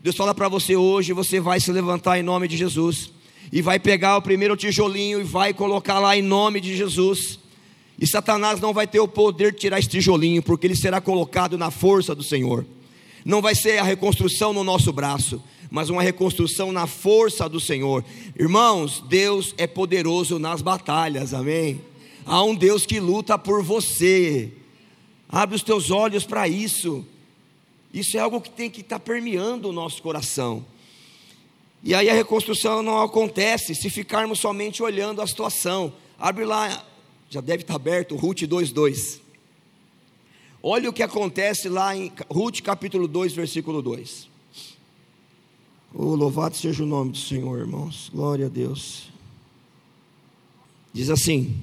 [0.00, 3.12] Deus fala para você hoje: você vai se levantar em nome de Jesus,
[3.52, 7.38] e vai pegar o primeiro tijolinho e vai colocar lá em nome de Jesus.
[8.00, 11.58] E Satanás não vai ter o poder de tirar esse tijolinho, porque ele será colocado
[11.58, 12.64] na força do Senhor.
[13.24, 15.40] Não vai ser a reconstrução no nosso braço,
[15.70, 18.04] mas uma reconstrução na força do Senhor.
[18.38, 21.80] Irmãos, Deus é poderoso nas batalhas, amém?
[22.24, 24.52] Há um Deus que luta por você.
[25.28, 27.04] Abre os teus olhos para isso.
[27.92, 30.64] Isso é algo que tem que estar tá permeando o nosso coração.
[31.83, 35.92] E aí a reconstrução não acontece se ficarmos somente olhando a situação.
[36.18, 36.85] Abre lá,
[37.29, 39.20] já deve estar aberto, Ruth 2,2.
[40.62, 44.29] Olha o que acontece lá em Ruth capítulo 2, versículo 2.
[45.92, 48.10] Oh, louvado seja o nome do Senhor, irmãos.
[48.14, 49.10] Glória a Deus.
[50.92, 51.60] Diz assim: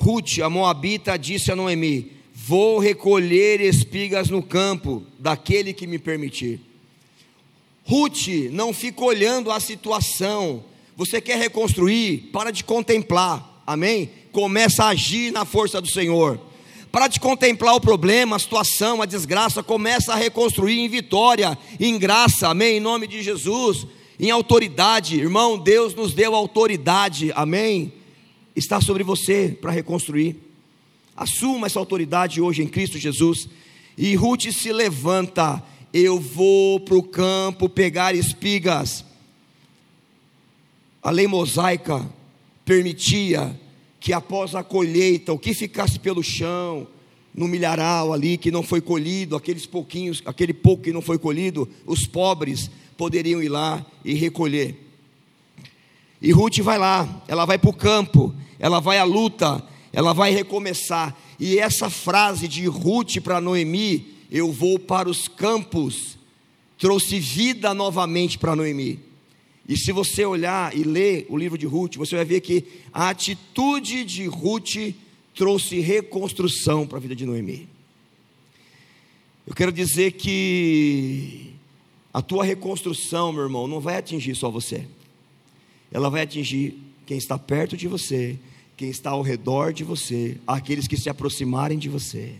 [0.00, 6.58] Ruth, a Moabita, disse a Noemi: Vou recolher espigas no campo daquele que me permitir.
[7.84, 10.64] Ruth não fica olhando a situação.
[10.96, 12.30] Você quer reconstruir?
[12.32, 13.62] Para de contemplar.
[13.66, 14.10] Amém?
[14.32, 16.40] Começa a agir na força do Senhor.
[16.90, 21.98] Para de contemplar o problema, a situação, a desgraça, começa a reconstruir em vitória, em
[21.98, 22.78] graça, amém?
[22.78, 23.86] Em nome de Jesus,
[24.18, 27.92] em autoridade, irmão, Deus nos deu autoridade, amém?
[28.54, 30.36] Está sobre você para reconstruir.
[31.16, 33.48] Assuma essa autoridade hoje em Cristo Jesus.
[33.96, 39.04] E Ruth se levanta, eu vou para o campo pegar espigas.
[41.02, 42.08] A lei mosaica
[42.64, 43.58] permitia
[43.98, 46.86] que após a colheita, o que ficasse pelo chão,
[47.34, 51.68] no milharal ali que não foi colhido, aqueles pouquinhos, aquele pouco que não foi colhido,
[51.86, 54.89] os pobres poderiam ir lá e recolher.
[56.20, 59.62] E Ruth vai lá, ela vai para o campo, ela vai à luta,
[59.92, 61.16] ela vai recomeçar.
[61.38, 66.18] E essa frase de Ruth para Noemi, eu vou para os campos,
[66.78, 69.00] trouxe vida novamente para Noemi.
[69.66, 73.08] E se você olhar e ler o livro de Ruth, você vai ver que a
[73.08, 74.94] atitude de Ruth
[75.34, 77.68] trouxe reconstrução para a vida de Noemi.
[79.46, 81.54] Eu quero dizer que
[82.12, 84.86] a tua reconstrução, meu irmão, não vai atingir só você.
[85.92, 88.38] Ela vai atingir quem está perto de você,
[88.76, 92.34] quem está ao redor de você, aqueles que se aproximarem de você.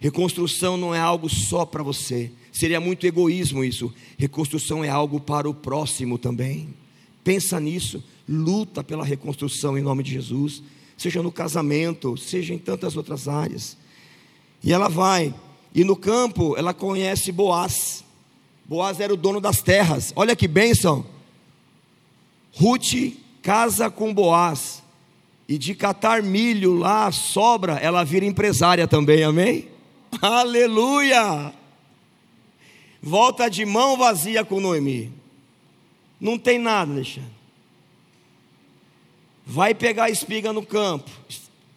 [0.00, 2.30] Reconstrução não é algo só para você.
[2.50, 3.92] Seria muito egoísmo isso.
[4.18, 6.68] Reconstrução é algo para o próximo também.
[7.22, 10.62] Pensa nisso, luta pela reconstrução em nome de Jesus,
[10.96, 13.76] seja no casamento, seja em tantas outras áreas.
[14.62, 15.34] E ela vai,
[15.74, 18.04] e no campo ela conhece Boaz.
[18.64, 20.12] Boaz era o dono das terras.
[20.16, 21.04] Olha que bênção.
[22.54, 24.82] Ruth casa com Boaz.
[25.48, 29.68] E de catar milho lá sobra, ela vira empresária também, amém?
[30.22, 31.52] Aleluia!
[33.02, 35.12] Volta de mão vazia com Noemi.
[36.20, 37.30] Não tem nada, Alexandre.
[39.44, 41.10] Vai pegar a espiga no campo.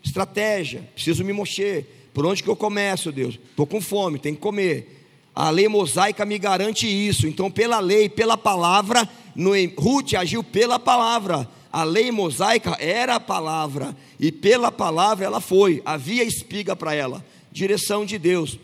[0.03, 0.87] Estratégia.
[0.93, 2.09] Preciso me mexer.
[2.13, 3.39] Por onde que eu começo, Deus?
[3.49, 5.03] Estou com fome, tem que comer.
[5.33, 7.27] A lei mosaica me garante isso.
[7.27, 9.09] Então, pela lei, pela palavra,
[9.77, 11.47] Ruth agiu pela palavra.
[11.71, 13.95] A lei mosaica era a palavra.
[14.19, 15.81] E pela palavra ela foi.
[15.85, 17.23] Havia espiga para ela
[17.55, 18.59] direção de Deus.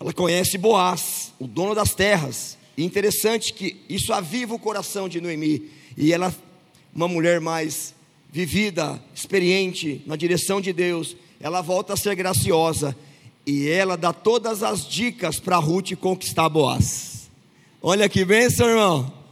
[0.00, 2.56] Ela conhece Boaz, o dono das terras.
[2.76, 5.70] Interessante que isso aviva o coração de Noemi.
[5.96, 6.34] E ela,
[6.94, 7.94] uma mulher mais
[8.32, 12.96] vivida, experiente na direção de Deus, ela volta a ser graciosa.
[13.46, 17.30] E ela dá todas as dicas para Ruth conquistar Boaz.
[17.82, 19.23] Olha que bênção, irmão.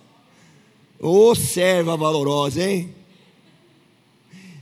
[1.04, 2.94] Ô oh, serva valorosa, hein?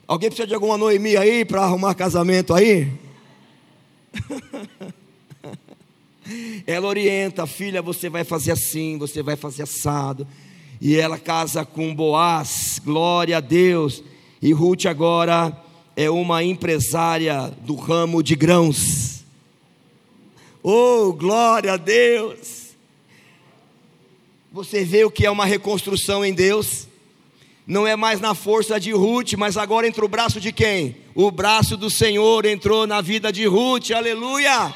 [0.09, 2.91] Alguém precisa de alguma Noemi aí para arrumar casamento aí?
[6.67, 10.27] ela orienta, filha, você vai fazer assim, você vai fazer assado.
[10.81, 14.03] E ela casa com Boaz, glória a Deus.
[14.41, 15.55] E Ruth agora
[15.95, 19.27] é uma empresária do ramo de grãos.
[20.63, 22.60] Oh, glória a Deus!
[24.53, 26.89] Você vê o que é uma reconstrução em Deus?
[27.71, 30.97] não é mais na força de Ruth, mas agora entra o braço de quem?
[31.15, 34.75] O braço do Senhor entrou na vida de Ruth, aleluia!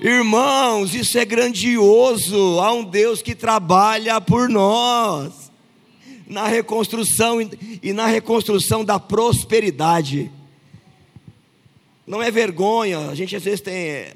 [0.00, 2.58] Irmãos, isso é grandioso.
[2.58, 5.52] Há um Deus que trabalha por nós
[6.26, 7.38] na reconstrução
[7.80, 10.28] e na reconstrução da prosperidade.
[12.04, 14.06] Não é vergonha, a gente às vezes tem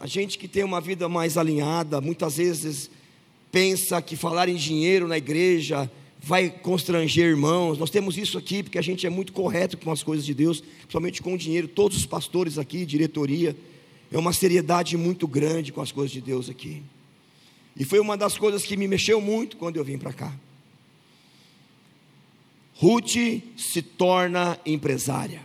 [0.00, 2.90] a gente que tem uma vida mais alinhada, muitas vezes
[3.56, 5.90] pensa que falar em dinheiro na igreja
[6.20, 7.78] vai constranger irmãos.
[7.78, 10.60] Nós temos isso aqui porque a gente é muito correto com as coisas de Deus,
[10.60, 11.66] principalmente com o dinheiro.
[11.66, 13.56] Todos os pastores aqui, diretoria,
[14.12, 16.82] é uma seriedade muito grande com as coisas de Deus aqui.
[17.74, 20.34] E foi uma das coisas que me mexeu muito quando eu vim para cá.
[22.74, 25.40] Ruth se torna empresária.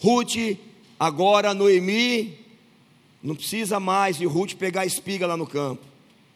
[0.00, 0.58] Ruth,
[0.98, 2.36] agora Noemi,
[3.22, 5.91] não precisa mais de Ruth pegar espiga lá no campo.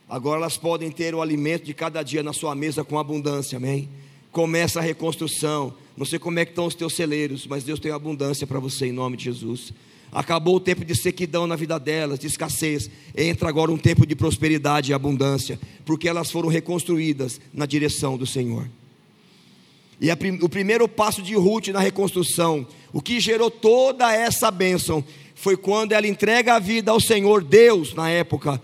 [0.08, 3.88] Agora elas podem ter o alimento de cada dia na sua mesa com abundância, amém?
[4.30, 5.74] Começa a reconstrução.
[5.96, 8.86] Não sei como é que estão os teus celeiros, mas Deus tem abundância para você
[8.86, 9.72] em nome de Jesus.
[10.12, 12.88] Acabou o tempo de sequidão na vida delas, de escassez.
[13.16, 18.26] Entra agora um tempo de prosperidade e abundância, porque elas foram reconstruídas na direção do
[18.26, 18.68] Senhor.
[20.00, 25.02] E a, o primeiro passo de Ruth na reconstrução, o que gerou toda essa bênção,
[25.34, 28.62] foi quando ela entrega a vida ao Senhor Deus na época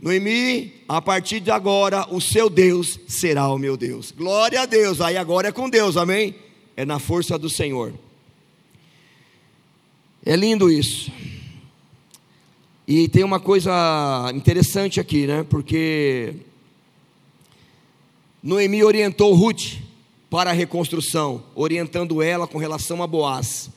[0.00, 4.10] Noemi, a partir de agora, o seu Deus será o meu Deus.
[4.12, 4.98] Glória a Deus.
[4.98, 6.34] Aí agora é com Deus, amém?
[6.74, 7.92] É na força do Senhor.
[10.24, 11.12] É lindo isso.
[12.88, 15.44] E tem uma coisa interessante aqui, né?
[15.48, 16.34] Porque
[18.42, 19.76] Noemi orientou Ruth
[20.30, 23.68] para a reconstrução, orientando ela com relação a Boaz.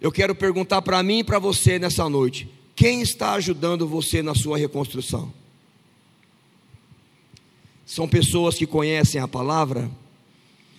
[0.00, 4.34] eu quero perguntar para mim e para você nessa noite: quem está ajudando você na
[4.34, 5.32] sua reconstrução?
[7.86, 9.90] São pessoas que conhecem a palavra?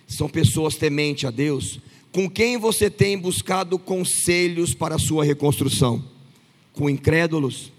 [0.06, 1.80] São pessoas tementes a Deus?
[2.12, 6.04] Com quem você tem buscado conselhos para a sua reconstrução?
[6.72, 7.72] Com incrédulos?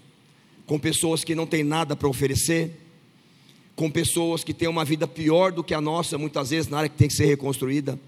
[0.66, 2.80] Com pessoas que não têm nada para oferecer?
[3.76, 6.88] Com pessoas que têm uma vida pior do que a nossa, muitas vezes na área
[6.88, 7.98] que tem que ser reconstruída?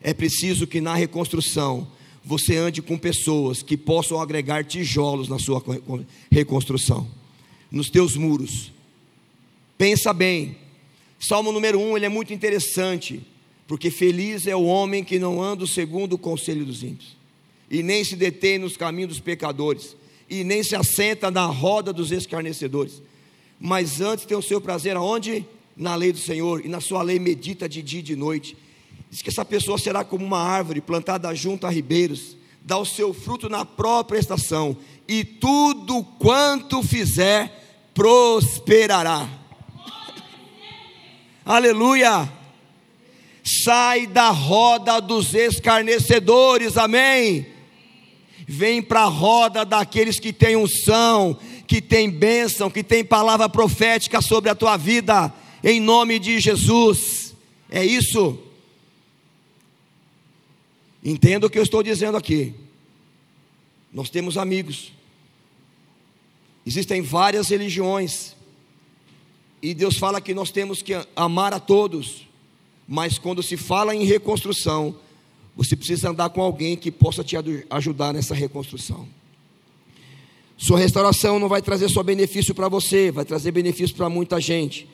[0.00, 1.88] É preciso que na reconstrução
[2.26, 5.62] você ande com pessoas que possam agregar tijolos na sua
[6.28, 7.06] reconstrução,
[7.70, 8.72] nos teus muros.
[9.78, 10.56] Pensa bem.
[11.20, 13.24] Salmo número 1, ele é muito interessante,
[13.68, 17.16] porque feliz é o homem que não anda segundo o conselho dos ímpios,
[17.70, 19.96] e nem se detém nos caminhos dos pecadores,
[20.28, 23.00] e nem se assenta na roda dos escarnecedores.
[23.60, 25.46] Mas antes tem o seu prazer aonde?
[25.76, 28.56] Na lei do Senhor, e na sua lei medita de dia e de noite
[29.10, 33.14] Diz que essa pessoa será como uma árvore plantada junto a ribeiros, dá o seu
[33.14, 34.76] fruto na própria estação,
[35.06, 39.28] e tudo quanto fizer prosperará.
[41.44, 42.30] Aleluia!
[43.64, 47.46] Sai da roda dos escarnecedores, amém?
[48.48, 54.20] Vem para a roda daqueles que têm unção, que têm bênção, que têm palavra profética
[54.20, 55.32] sobre a tua vida,
[55.62, 57.34] em nome de Jesus.
[57.70, 58.45] É isso.
[61.08, 62.52] Entenda o que eu estou dizendo aqui.
[63.92, 64.90] Nós temos amigos.
[66.66, 68.34] Existem várias religiões.
[69.62, 72.26] E Deus fala que nós temos que amar a todos.
[72.88, 74.96] Mas quando se fala em reconstrução,
[75.54, 77.36] você precisa andar com alguém que possa te
[77.70, 79.06] ajudar nessa reconstrução.
[80.56, 84.88] Sua restauração não vai trazer só benefício para você, vai trazer benefício para muita gente.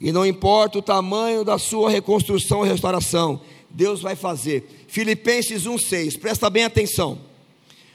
[0.00, 3.40] E não importa o tamanho da sua reconstrução ou restauração,
[3.70, 4.86] Deus vai fazer.
[4.88, 7.18] Filipenses 1,6, presta bem atenção.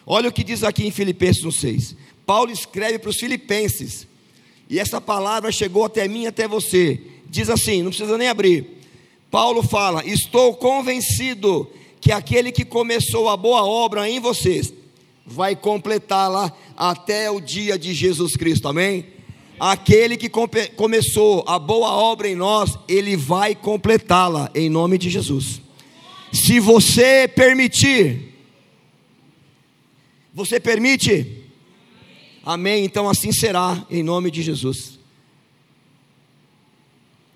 [0.05, 1.95] Olha o que diz aqui em Filipenses 1,6.
[2.25, 4.07] Paulo escreve para os Filipenses,
[4.69, 6.99] e essa palavra chegou até mim até você.
[7.27, 8.81] Diz assim, não precisa nem abrir.
[9.31, 11.67] Paulo fala: Estou convencido
[12.01, 14.73] que aquele que começou a boa obra em vocês
[15.25, 19.05] vai completá-la até o dia de Jesus Cristo, amém?
[19.63, 20.27] Aquele que
[20.75, 25.61] começou a boa obra em nós, ele vai completá-la em nome de Jesus.
[26.33, 28.33] Se você permitir,
[30.33, 31.45] você permite?
[32.43, 32.83] Amém.
[32.83, 34.97] Então assim será, em nome de Jesus.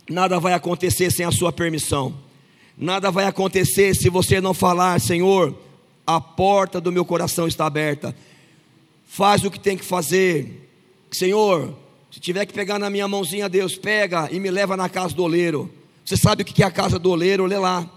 [0.09, 2.17] Nada vai acontecer sem a sua permissão.
[2.75, 5.55] Nada vai acontecer se você não falar, Senhor,
[6.07, 8.15] a porta do meu coração está aberta.
[9.05, 10.67] Faz o que tem que fazer.
[11.11, 11.84] Senhor,
[12.15, 15.21] se tiver que pegar na minha mãozinha, Deus, pega e me leva na casa do
[15.21, 15.69] oleiro.
[16.05, 17.45] Você sabe o que é a casa do oleiro?
[17.45, 17.91] Lê lá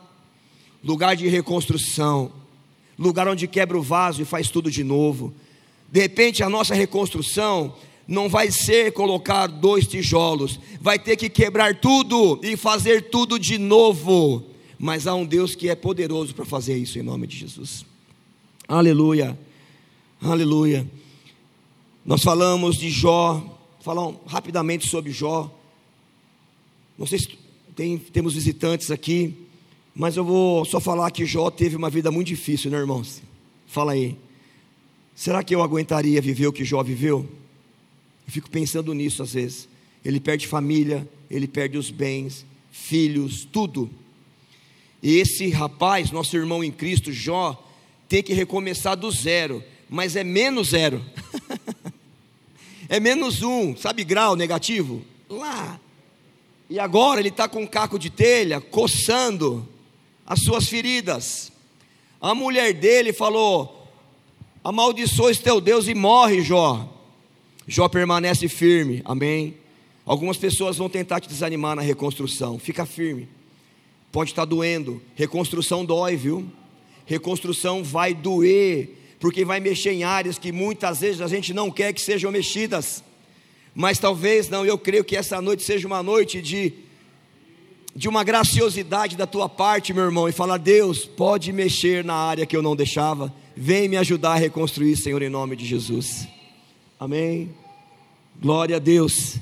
[0.83, 2.33] lugar de reconstrução,
[2.99, 5.33] lugar onde quebra o vaso e faz tudo de novo.
[5.89, 7.77] De repente, a nossa reconstrução
[8.09, 13.57] não vai ser colocar dois tijolos, vai ter que quebrar tudo e fazer tudo de
[13.57, 14.47] novo.
[14.81, 17.87] Mas há um Deus que é poderoso para fazer isso em nome de Jesus.
[18.67, 19.39] Aleluia,
[20.21, 20.85] aleluia.
[22.05, 23.58] Nós falamos de Jó,
[23.89, 25.51] falamos rapidamente sobre Jó.
[26.99, 27.39] Não sei se
[27.75, 29.35] tem, temos visitantes aqui.
[29.95, 33.23] Mas eu vou só falar que Jó teve uma vida muito difícil, né, irmãos?
[33.67, 34.15] Fala aí.
[35.15, 37.27] Será que eu aguentaria viver o que Jó viveu?
[38.27, 39.67] Eu fico pensando nisso às vezes.
[40.05, 43.89] Ele perde família, ele perde os bens, filhos, tudo.
[45.03, 47.59] E esse rapaz, nosso irmão em Cristo, Jó,
[48.07, 51.03] tem que recomeçar do zero, mas é menos zero.
[52.89, 55.03] é menos um, sabe grau negativo?
[55.29, 55.79] Lá.
[56.71, 59.67] E agora ele está com um caco de telha, coçando
[60.27, 61.53] as suas feridas.
[62.21, 63.87] A mulher dele falou:
[64.65, 66.89] Amaldiçoa teu Deus e morre, Jó.
[67.67, 69.55] Jó permanece firme, amém.
[70.07, 73.29] Algumas pessoas vão tentar te desanimar na reconstrução, fica firme.
[74.11, 76.51] Pode estar doendo, reconstrução dói, viu?
[77.05, 81.93] Reconstrução vai doer, porque vai mexer em áreas que muitas vezes a gente não quer
[81.93, 83.03] que sejam mexidas.
[83.75, 86.73] Mas talvez não, eu creio que essa noite seja uma noite de
[87.99, 92.47] de uma graciosidade da tua parte, meu irmão, e falar: Deus, pode mexer na área
[92.47, 96.29] que eu não deixava, vem me ajudar a reconstruir, Senhor, em nome de Jesus.
[96.99, 97.53] Amém.
[98.41, 99.39] Glória a Deus.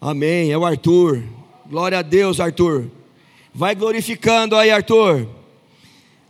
[0.00, 0.50] Amém.
[0.50, 1.22] É o Arthur.
[1.68, 2.90] Glória a Deus, Arthur.
[3.52, 5.28] Vai glorificando aí, Arthur.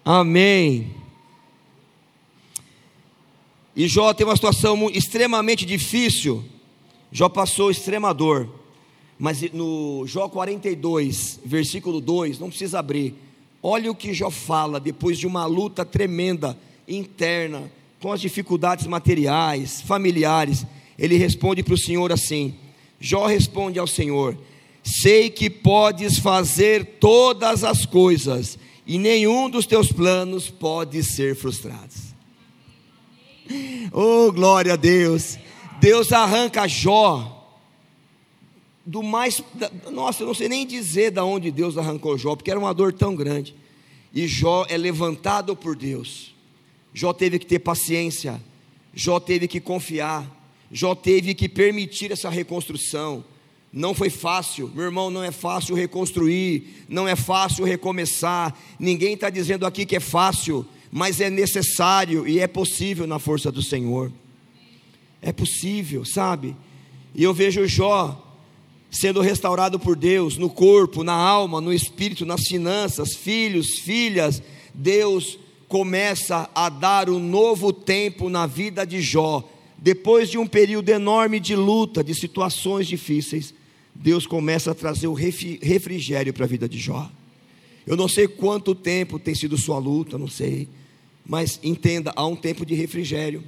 [0.08, 0.94] Amém.
[3.74, 6.44] E Jó tem uma situação extremamente difícil.
[7.10, 8.48] Jó passou extrema dor.
[9.18, 13.14] Mas no Jó 42, versículo 2, não precisa abrir.
[13.60, 17.68] Olha o que Jó fala depois de uma luta tremenda interna,
[18.00, 20.64] com as dificuldades materiais, familiares.
[20.96, 22.54] Ele responde para o Senhor assim:
[23.00, 24.38] Jó responde ao Senhor:
[24.84, 31.92] Sei que podes fazer todas as coisas, e nenhum dos teus planos pode ser frustrado.
[33.92, 35.38] Oh, glória a Deus!
[35.80, 37.32] Deus arranca Jó
[38.84, 39.42] do mais.
[39.90, 42.92] Nossa, eu não sei nem dizer da onde Deus arrancou Jó, porque era uma dor
[42.92, 43.54] tão grande.
[44.14, 46.34] E Jó é levantado por Deus.
[46.94, 48.40] Jó teve que ter paciência.
[48.94, 50.24] Jó teve que confiar.
[50.70, 53.24] Jó teve que permitir essa reconstrução.
[53.76, 58.56] Não foi fácil, meu irmão, não é fácil reconstruir, não é fácil recomeçar.
[58.78, 63.52] Ninguém está dizendo aqui que é fácil, mas é necessário e é possível na força
[63.52, 64.10] do Senhor.
[65.20, 66.56] É possível, sabe?
[67.14, 68.18] E eu vejo Jó
[68.90, 74.42] sendo restaurado por Deus no corpo, na alma, no espírito, nas finanças, filhos, filhas.
[74.72, 79.46] Deus começa a dar um novo tempo na vida de Jó.
[79.76, 83.54] Depois de um período enorme de luta, de situações difíceis,
[84.02, 87.10] Deus começa a trazer o refrigério para a vida de Jó.
[87.86, 90.68] Eu não sei quanto tempo tem sido sua luta, não sei,
[91.24, 93.42] mas entenda: há um tempo de refrigério,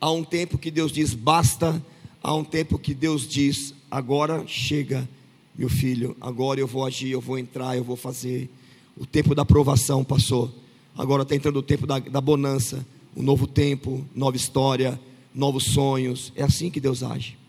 [0.00, 1.84] há um tempo que Deus diz basta,
[2.22, 5.08] há um tempo que Deus diz agora chega,
[5.54, 8.48] meu filho, agora eu vou agir, eu vou entrar, eu vou fazer.
[8.96, 10.52] O tempo da aprovação passou,
[10.96, 12.86] agora está entrando o tempo da, da bonança,
[13.16, 14.98] um novo tempo, nova história,
[15.34, 16.32] novos sonhos.
[16.36, 17.41] É assim que Deus age.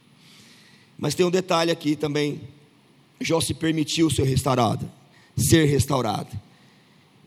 [0.97, 2.41] Mas tem um detalhe aqui também.
[3.19, 4.89] Jó se permitiu ser restaurado,
[5.35, 6.29] ser restaurado.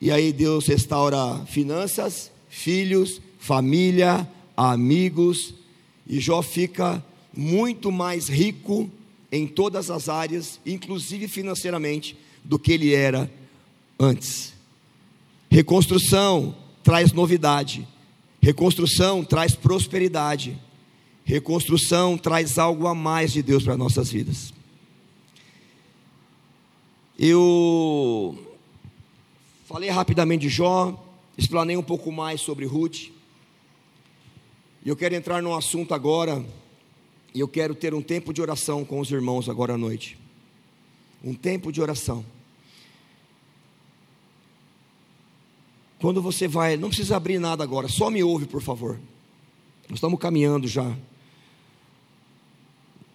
[0.00, 5.54] E aí Deus restaura finanças, filhos, família, amigos,
[6.06, 7.02] e Jó fica
[7.34, 8.90] muito mais rico
[9.30, 13.30] em todas as áreas, inclusive financeiramente, do que ele era
[13.98, 14.52] antes.
[15.50, 17.86] Reconstrução traz novidade,
[18.40, 20.58] reconstrução traz prosperidade,
[21.26, 24.54] Reconstrução traz algo a mais de Deus para nossas vidas.
[27.18, 28.38] Eu
[29.64, 30.96] falei rapidamente de Jó,
[31.36, 33.08] explanei um pouco mais sobre Ruth.
[34.84, 36.46] E eu quero entrar num assunto agora,
[37.34, 40.16] e eu quero ter um tempo de oração com os irmãos agora à noite.
[41.24, 42.24] Um tempo de oração.
[45.98, 48.96] Quando você vai, não precisa abrir nada agora, só me ouve, por favor.
[49.88, 50.96] Nós estamos caminhando já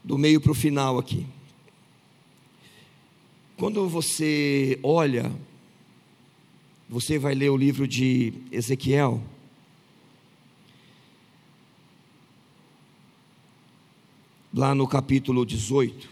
[0.04, 1.26] do meio para o final aqui.
[3.58, 5.32] Quando você olha,
[6.90, 9.24] você vai ler o livro de Ezequiel.
[14.54, 16.10] Lá no capítulo 18.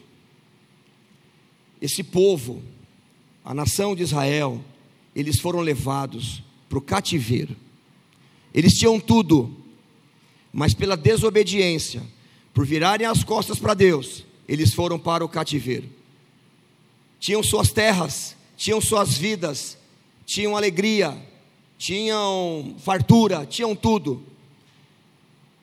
[1.82, 2.62] Esse povo,
[3.44, 4.64] a nação de Israel,
[5.16, 7.56] eles foram levados para o cativeiro.
[8.54, 9.54] Eles tinham tudo,
[10.54, 12.04] mas pela desobediência,
[12.54, 15.90] por virarem as costas para Deus, eles foram para o cativeiro.
[17.20, 19.78] Tinham suas terras, tinham suas vidas,
[20.26, 21.16] tinham alegria,
[21.78, 24.24] tinham fartura, tinham tudo.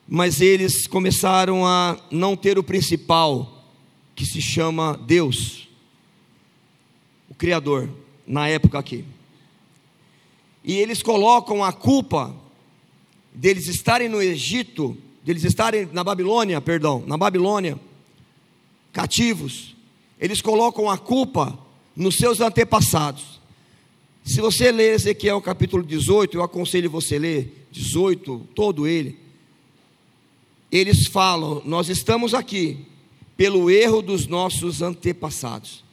[0.07, 3.65] Mas eles começaram a não ter o principal,
[4.15, 5.67] que se chama Deus,
[7.29, 7.89] o Criador,
[8.25, 9.05] na época aqui.
[10.63, 12.35] E eles colocam a culpa
[13.33, 14.97] deles estarem no Egito
[15.27, 17.77] deles estarem na Babilônia, perdão, na Babilônia,
[18.93, 19.75] cativos,
[20.17, 21.59] eles colocam a culpa
[21.93, 23.41] nos seus antepassados.
[24.23, 29.19] Se você ler Ezequiel capítulo 18, eu aconselho você ler 18, todo ele.
[30.71, 32.85] Eles falam: Nós estamos aqui
[33.35, 35.83] pelo erro dos nossos antepassados.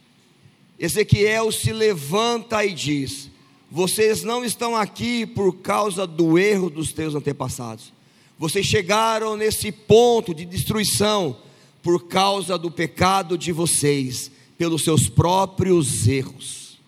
[0.79, 3.29] Ezequiel se levanta e diz:
[3.69, 7.94] Vocês não estão aqui por causa do erro dos teus antepassados.
[8.37, 11.37] Vocês chegaram nesse ponto de destruição
[11.81, 16.79] por causa do pecado de vocês, pelos seus próprios erros.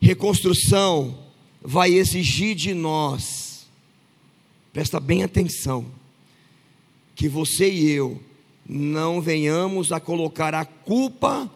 [0.00, 1.18] Reconstrução
[1.60, 3.66] vai exigir de nós,
[4.72, 5.86] presta bem atenção,
[7.16, 8.20] que você e eu
[8.68, 11.50] não venhamos a colocar a culpa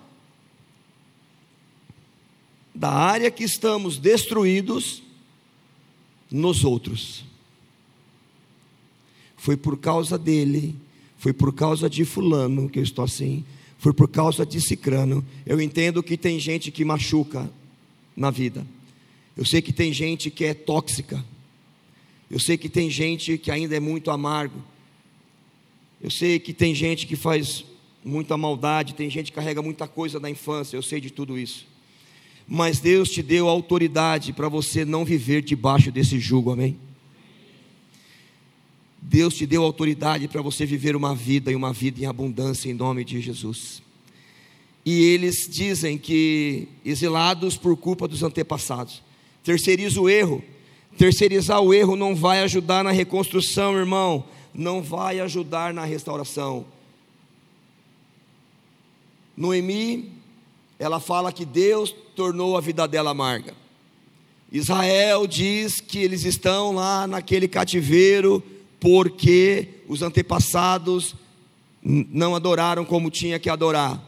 [2.74, 5.03] da área que estamos destruídos
[6.31, 7.29] nos outros
[9.39, 10.76] foi por causa dele,
[11.16, 13.45] foi por causa de fulano que eu estou assim,
[13.78, 15.24] foi por causa de cicrano.
[15.47, 17.51] Eu entendo que tem gente que machuca
[18.14, 18.66] na vida.
[19.36, 21.24] Eu sei que tem gente que é tóxica.
[22.28, 24.62] Eu sei que tem gente que ainda é muito amargo.
[26.01, 27.64] Eu sei que tem gente que faz
[28.05, 31.66] muita maldade, tem gente que carrega muita coisa da infância, eu sei de tudo isso.
[32.47, 36.78] mas Deus te deu autoridade para você não viver debaixo desse jugo, amém?
[39.01, 42.74] Deus te deu autoridade para você viver uma vida e uma vida em abundância em
[42.74, 43.82] nome de Jesus.
[44.84, 49.03] E eles dizem que exilados por culpa dos antepassados.
[49.44, 50.42] Terceiriza o erro.
[50.96, 54.24] Terceirizar o erro não vai ajudar na reconstrução, irmão.
[54.53, 56.64] Não vai ajudar na restauração.
[59.36, 60.11] Noemi,
[60.78, 63.55] ela fala que Deus tornou a vida dela amarga.
[64.51, 68.42] Israel diz que eles estão lá naquele cativeiro
[68.81, 71.14] porque os antepassados
[71.83, 74.03] não adoraram como tinha que adorar.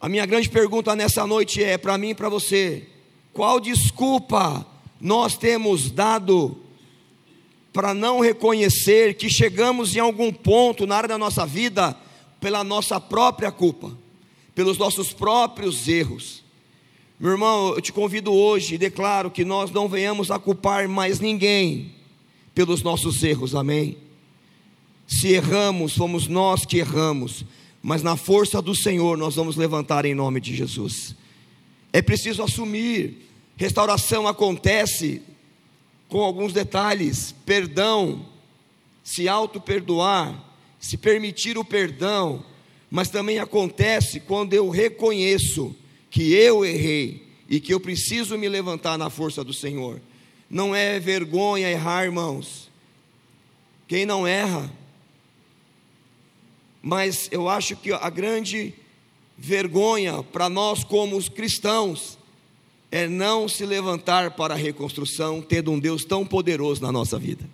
[0.00, 2.86] A minha grande pergunta nessa noite é para mim e para você:
[3.32, 4.66] qual desculpa
[5.00, 6.58] nós temos dado
[7.72, 11.96] para não reconhecer que chegamos em algum ponto na área da nossa vida
[12.40, 13.96] pela nossa própria culpa,
[14.54, 16.44] pelos nossos próprios erros?
[17.18, 21.18] Meu irmão, eu te convido hoje e declaro que nós não venhamos a culpar mais
[21.18, 21.95] ninguém
[22.56, 23.98] pelos nossos erros, amém?
[25.06, 27.44] Se erramos, fomos nós que erramos,
[27.82, 31.14] mas na força do Senhor nós vamos levantar em nome de Jesus.
[31.92, 33.28] É preciso assumir,
[33.58, 35.20] restauração acontece
[36.08, 38.24] com alguns detalhes: perdão,
[39.04, 40.42] se auto-perdoar,
[40.80, 42.42] se permitir o perdão,
[42.90, 45.76] mas também acontece quando eu reconheço
[46.08, 50.00] que eu errei e que eu preciso me levantar na força do Senhor.
[50.48, 52.70] Não é vergonha errar, irmãos.
[53.88, 54.72] Quem não erra.
[56.80, 58.72] Mas eu acho que a grande
[59.36, 62.16] vergonha para nós, como os cristãos,
[62.90, 67.44] é não se levantar para a reconstrução, tendo um Deus tão poderoso na nossa vida.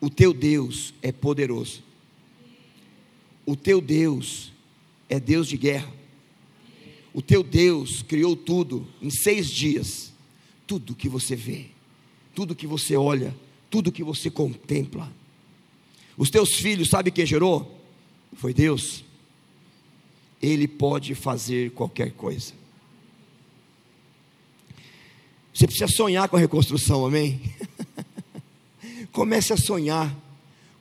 [0.00, 1.82] O teu Deus é poderoso.
[3.46, 4.52] O teu Deus
[5.08, 5.92] é Deus de guerra.
[7.12, 10.09] O teu Deus criou tudo em seis dias
[10.70, 11.66] tudo que você vê,
[12.32, 13.34] tudo que você olha,
[13.68, 15.12] tudo que você contempla.
[16.16, 17.76] Os teus filhos, sabe quem gerou?
[18.34, 19.02] Foi Deus.
[20.40, 22.52] Ele pode fazer qualquer coisa.
[25.52, 27.40] Você precisa sonhar com a reconstrução, amém?
[29.10, 30.16] Comece a sonhar.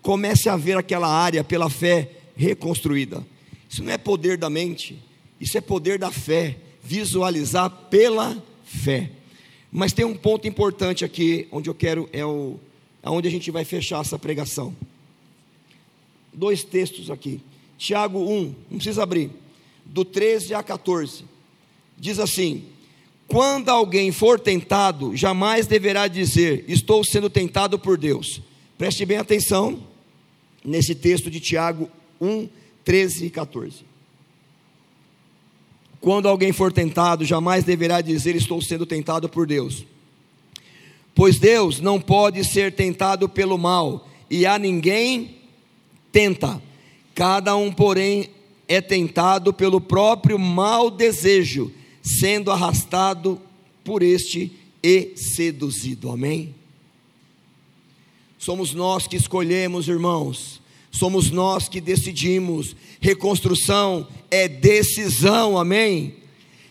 [0.03, 3.25] Comece a ver aquela área pela fé reconstruída.
[3.67, 5.01] Isso não é poder da mente,
[5.41, 6.59] isso é poder da fé.
[6.83, 9.13] Visualizar pela fé.
[9.71, 12.59] Mas tem um ponto importante aqui, onde eu quero, é o,
[13.03, 14.75] aonde a gente vai fechar essa pregação.
[16.33, 17.41] Dois textos aqui.
[17.77, 19.29] Tiago 1, não precisa abrir,
[19.85, 21.23] do 13 a 14.
[21.97, 22.65] Diz assim:
[23.27, 28.41] Quando alguém for tentado, jamais deverá dizer, estou sendo tentado por Deus.
[28.77, 29.81] Preste bem atenção
[30.63, 31.89] nesse texto de Tiago
[32.19, 32.49] 1,
[32.83, 33.88] 13 e 14.
[36.01, 39.85] Quando alguém for tentado, jamais deverá dizer: Estou sendo tentado por Deus.
[41.13, 45.37] Pois Deus não pode ser tentado pelo mal, e a ninguém
[46.11, 46.61] tenta.
[47.13, 48.29] Cada um, porém,
[48.67, 53.41] é tentado pelo próprio mau desejo, sendo arrastado
[53.83, 56.09] por este e seduzido.
[56.09, 56.55] Amém?
[58.37, 66.15] Somos nós que escolhemos, irmãos, somos nós que decidimos Reconstrução é decisão, amém?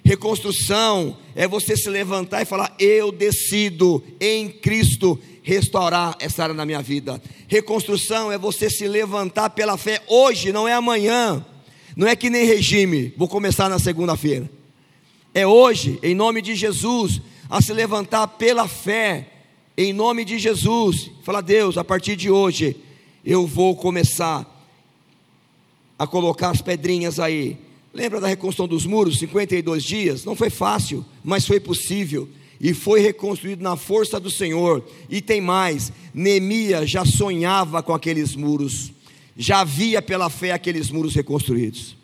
[0.05, 6.65] Reconstrução é você se levantar e falar: Eu decido em Cristo restaurar essa área na
[6.65, 7.23] minha vida.
[7.47, 11.45] Reconstrução é você se levantar pela fé hoje, não é amanhã.
[11.97, 14.49] Não é que nem regime, vou começar na segunda-feira.
[15.35, 19.27] É hoje, em nome de Jesus, a se levantar pela fé,
[19.77, 21.11] em nome de Jesus.
[21.23, 22.77] Fala, Deus, a partir de hoje,
[23.25, 24.58] eu vou começar
[25.99, 27.59] a colocar as pedrinhas aí.
[27.93, 30.25] Lembra da reconstrução dos muros, 52 dias?
[30.25, 32.29] Não foi fácil, mas foi possível.
[32.61, 34.85] E foi reconstruído na força do Senhor.
[35.09, 38.93] E tem mais: Neemias já sonhava com aqueles muros,
[39.37, 41.97] já via pela fé aqueles muros reconstruídos.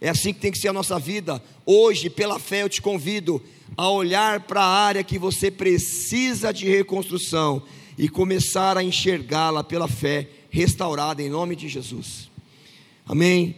[0.00, 1.42] É assim que tem que ser a nossa vida.
[1.66, 3.42] Hoje, pela fé, eu te convido
[3.76, 7.62] a olhar para a área que você precisa de reconstrução
[7.96, 12.30] e começar a enxergá-la pela fé restaurada em nome de Jesus.
[13.08, 13.56] Amém?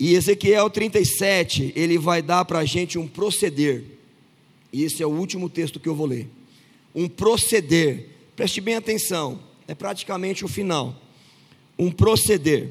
[0.00, 3.84] E Ezequiel 37, ele vai dar para a gente um proceder.
[4.72, 6.28] E esse é o último texto que eu vou ler.
[6.94, 8.08] Um proceder.
[8.34, 9.40] Preste bem atenção.
[9.66, 10.96] É praticamente o final.
[11.78, 12.70] Um proceder.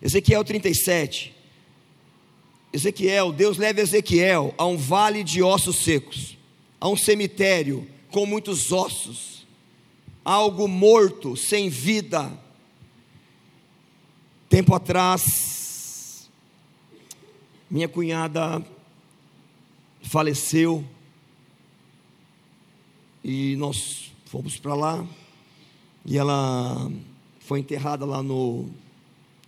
[0.00, 1.34] Ezequiel 37.
[2.72, 6.38] Ezequiel, Deus leva Ezequiel a um vale de ossos secos,
[6.80, 9.46] a um cemitério com muitos ossos,
[10.24, 12.47] algo morto, sem vida
[14.48, 16.30] Tempo atrás,
[17.70, 18.64] Minha cunhada
[20.00, 20.82] faleceu
[23.22, 25.06] e nós fomos para lá
[26.02, 26.90] e ela
[27.40, 28.70] foi enterrada lá no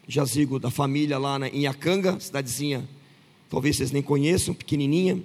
[0.07, 2.87] jazigo da família lá na, em Acanga, cidadezinha,
[3.49, 5.23] talvez vocês nem conheçam, pequenininha.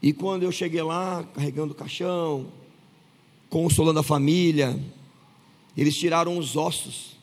[0.00, 2.46] E quando eu cheguei lá, carregando o caixão,
[3.50, 4.78] consolando a família,
[5.76, 7.16] eles tiraram os ossos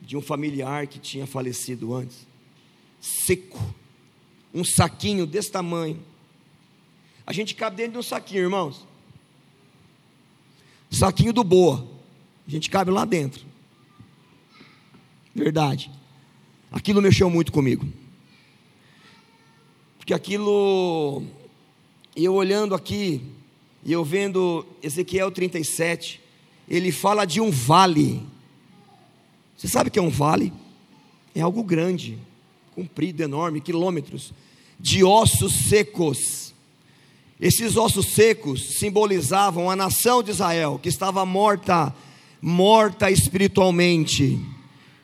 [0.00, 2.26] de um familiar que tinha falecido antes,
[3.00, 3.74] seco,
[4.52, 6.02] um saquinho desse tamanho.
[7.26, 8.86] A gente cabe dentro de um saquinho, irmãos.
[10.90, 11.88] Saquinho do boa.
[12.46, 13.46] A gente cabe lá dentro.
[15.34, 15.90] Verdade.
[16.70, 17.86] Aquilo mexeu muito comigo.
[19.98, 21.22] Porque aquilo,
[22.16, 23.22] eu olhando aqui,
[23.84, 26.21] e eu vendo Ezequiel 37,
[26.68, 28.22] ele fala de um vale.
[29.56, 30.52] Você sabe o que é um vale?
[31.34, 32.18] É algo grande,
[32.74, 34.32] comprido, enorme, quilômetros,
[34.78, 36.52] de ossos secos.
[37.40, 41.94] Esses ossos secos simbolizavam a nação de Israel, que estava morta,
[42.40, 44.38] morta espiritualmente.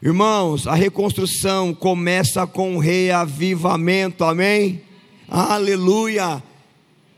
[0.00, 4.82] Irmãos, a reconstrução começa com um reavivamento, amém?
[5.28, 6.42] Aleluia!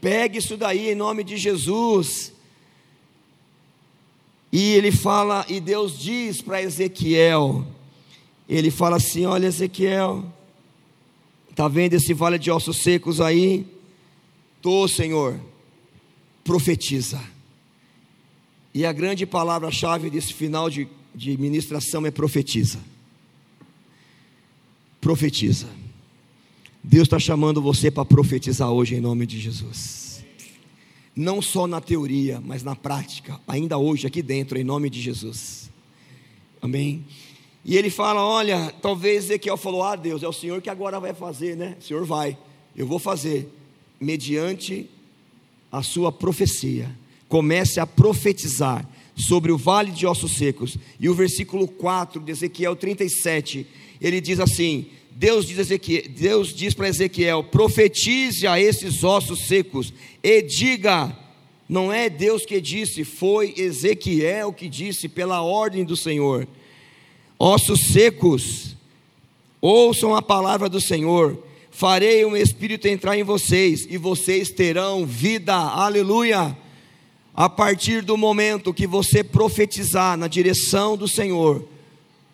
[0.00, 2.32] Pegue isso daí em nome de Jesus.
[4.52, 7.66] E ele fala, e Deus diz para Ezequiel,
[8.48, 10.24] ele fala assim: Olha, Ezequiel,
[11.50, 13.66] está vendo esse vale de ossos secos aí?
[14.60, 15.38] Tô, Senhor,
[16.42, 17.20] profetiza.
[18.74, 22.78] E a grande palavra-chave desse final de de ministração é profetiza.
[25.00, 25.68] Profetiza.
[26.82, 30.09] Deus está chamando você para profetizar hoje em nome de Jesus.
[31.20, 35.70] Não só na teoria, mas na prática, ainda hoje aqui dentro, em nome de Jesus.
[36.62, 37.04] Amém.
[37.62, 41.12] E ele fala: Olha, talvez Ezequiel falou: Ah, Deus, é o Senhor que agora vai
[41.12, 41.76] fazer, né?
[41.78, 42.38] O Senhor vai,
[42.74, 43.52] eu vou fazer,
[44.00, 44.88] mediante
[45.70, 46.90] a sua profecia.
[47.28, 50.78] Comece a profetizar sobre o vale de ossos secos.
[50.98, 53.66] E o versículo 4 de Ezequiel 37,
[54.00, 54.86] ele diz assim:
[55.20, 59.92] Deus diz, Ezequiel, Deus diz para Ezequiel: profetize a esses ossos secos
[60.22, 61.14] e diga,
[61.68, 66.48] não é Deus que disse, foi Ezequiel que disse pela ordem do Senhor.
[67.38, 68.74] Ossos secos,
[69.60, 71.38] ouçam a palavra do Senhor.
[71.70, 75.54] Farei um espírito entrar em vocês e vocês terão vida.
[75.54, 76.56] Aleluia
[77.34, 81.68] a partir do momento que você profetizar na direção do Senhor,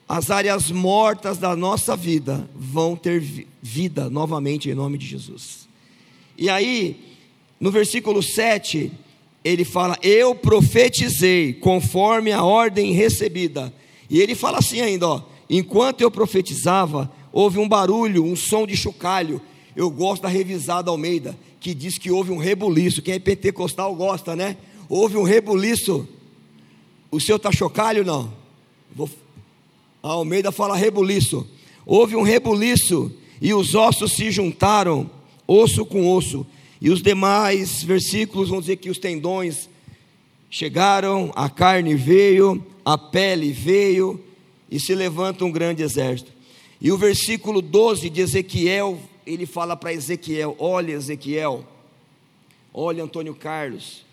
[0.09, 3.21] as áreas mortas da nossa vida vão ter
[3.61, 5.69] vida novamente em nome de Jesus.
[6.39, 7.01] E aí,
[7.61, 8.93] no versículo 7,
[9.45, 13.73] ele fala: Eu profetizei conforme a ordem recebida.
[14.09, 18.77] E ele fala assim ainda: ó, Enquanto eu profetizava, houve um barulho, um som de
[18.77, 19.41] chocalho.
[19.75, 23.03] Eu gosto da revisada Almeida, que diz que houve um rebuliço.
[23.03, 24.57] Quem é pentecostal gosta, né?
[24.89, 26.09] houve um rebuliço.
[27.11, 28.33] O seu está chocalho não?
[28.95, 29.09] Vou...
[30.07, 31.45] A Almeida fala rebuliço.
[31.85, 33.11] Houve um rebuliço
[33.43, 35.11] e os ossos se juntaram,
[35.49, 36.47] osso com osso.
[36.81, 39.69] E os demais versículos vão dizer que os tendões
[40.49, 44.23] chegaram, a carne veio, a pele veio,
[44.71, 46.31] e se levanta um grande exército.
[46.81, 51.65] E o versículo 12 de Ezequiel, ele fala para Ezequiel: Olha, Ezequiel,
[52.73, 54.05] olha, Antônio Carlos,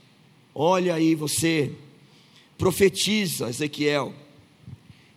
[0.55, 1.71] Olha aí você,
[2.57, 4.22] profetiza, Ezequiel.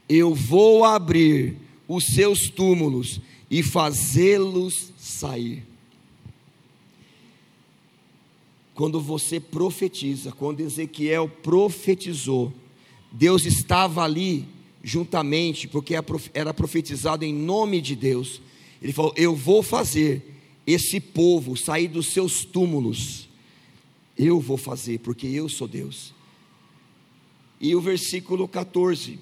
[0.09, 1.57] Eu vou abrir
[1.89, 5.65] os seus túmulos e fazê-los sair.
[8.75, 12.53] Quando você profetiza, quando Ezequiel profetizou,
[13.11, 14.45] Deus estava ali
[14.83, 15.95] juntamente, porque
[16.35, 18.41] era profetizado em nome de Deus.
[18.83, 20.35] Ele falou: Eu vou fazer
[20.67, 23.27] esse povo sair dos seus túmulos
[24.17, 26.15] eu vou fazer, porque eu sou Deus.
[27.61, 29.19] E o versículo 14: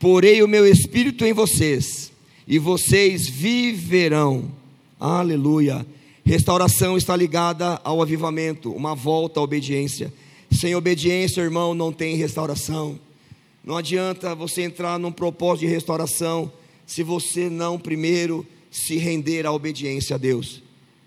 [0.00, 2.10] Porei o meu espírito em vocês,
[2.48, 4.50] e vocês viverão.
[4.98, 5.86] Aleluia.
[6.24, 10.10] Restauração está ligada ao avivamento, uma volta à obediência.
[10.50, 12.98] Sem obediência, irmão, não tem restauração.
[13.62, 16.50] Não adianta você entrar num propósito de restauração
[16.86, 20.62] se você não primeiro se render à obediência a Deus.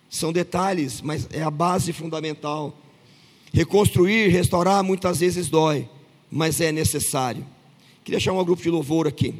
[0.08, 2.78] São detalhes, mas é a base fundamental.
[3.52, 5.89] Reconstruir, restaurar muitas vezes dói,
[6.30, 7.44] mas é necessário.
[8.04, 9.34] Queria chamar um grupo de louvor aqui.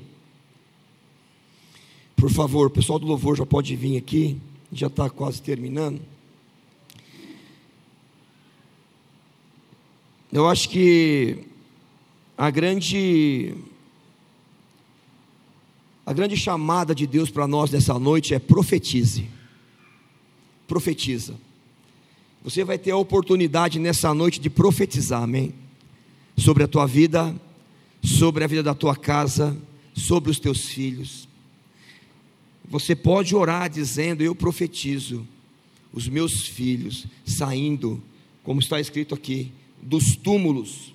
[2.16, 4.39] Por favor, o pessoal do louvor já pode vir aqui,
[4.72, 6.01] já está quase terminando.
[10.32, 11.39] Eu acho que
[12.38, 13.55] a grande
[16.05, 19.30] A grande chamada de Deus para nós nessa noite é profetize.
[20.68, 21.36] Profetiza.
[22.43, 25.53] Você vai ter a oportunidade nessa noite de profetizar, amém?
[26.38, 27.34] Sobre a tua vida,
[28.04, 29.58] sobre a vida da tua casa,
[29.95, 31.28] sobre os teus filhos.
[32.68, 35.28] Você pode orar dizendo: Eu profetizo
[35.93, 38.01] os meus filhos saindo,
[38.43, 39.51] como está escrito aqui,
[39.82, 40.93] dos túmulos,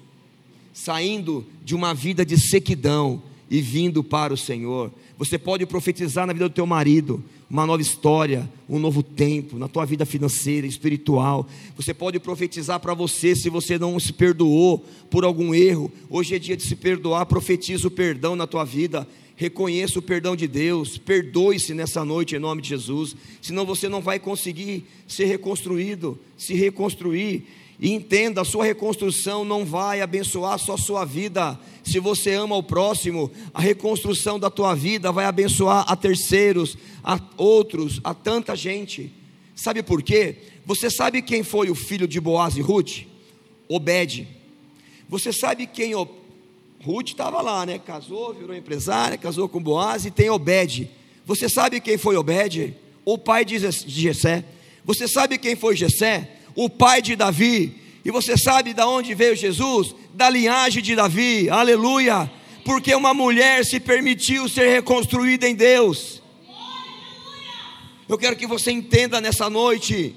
[0.72, 4.92] saindo de uma vida de sequidão e vindo para o Senhor.
[5.16, 9.68] Você pode profetizar na vida do teu marido uma nova história, um novo tempo, na
[9.68, 11.48] tua vida financeira, espiritual.
[11.76, 15.90] Você pode profetizar para você se você não se perdoou por algum erro.
[16.10, 19.08] Hoje é dia de se perdoar, profetiza o perdão na tua vida.
[19.34, 24.00] Reconheça o perdão de Deus, perdoe-se nessa noite em nome de Jesus, senão você não
[24.00, 27.46] vai conseguir ser reconstruído, se reconstruir.
[27.80, 31.58] E entenda, a sua reconstrução não vai abençoar só a sua vida.
[31.84, 37.20] Se você ama o próximo, a reconstrução da tua vida vai abençoar a terceiros, a
[37.36, 39.12] outros, a tanta gente.
[39.54, 40.38] Sabe por quê?
[40.66, 43.04] Você sabe quem foi o filho de Boaz e Ruth?
[43.68, 44.26] Obed.
[45.08, 47.78] Você sabe quem Ruth estava lá, né?
[47.78, 50.90] Casou, virou empresária, casou com Boaz e tem Obed.
[51.24, 52.74] Você sabe quem foi Obed?
[53.04, 54.44] O pai de Jessé.
[54.84, 56.37] Você sabe quem foi Jessé?
[56.58, 57.80] O pai de Davi.
[58.04, 59.94] E você sabe de onde veio Jesus?
[60.14, 61.48] Da linhagem de Davi.
[61.48, 62.30] Aleluia!
[62.64, 66.22] Porque uma mulher se permitiu ser reconstruída em Deus.
[68.08, 70.14] Eu quero que você entenda nessa noite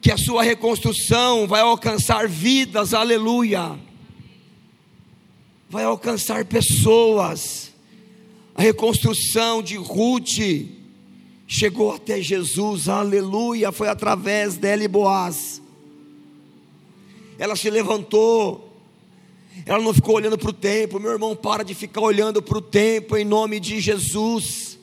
[0.00, 2.92] que a sua reconstrução vai alcançar vidas.
[2.92, 3.78] Aleluia!
[5.70, 7.72] vai alcançar pessoas.
[8.56, 10.66] A reconstrução de Ruth
[11.46, 15.62] chegou até Jesus, aleluia, foi através dela e Boaz.
[17.40, 18.70] Ela se levantou,
[19.64, 22.60] ela não ficou olhando para o tempo, meu irmão, para de ficar olhando para o
[22.60, 24.78] tempo, em nome de Jesus.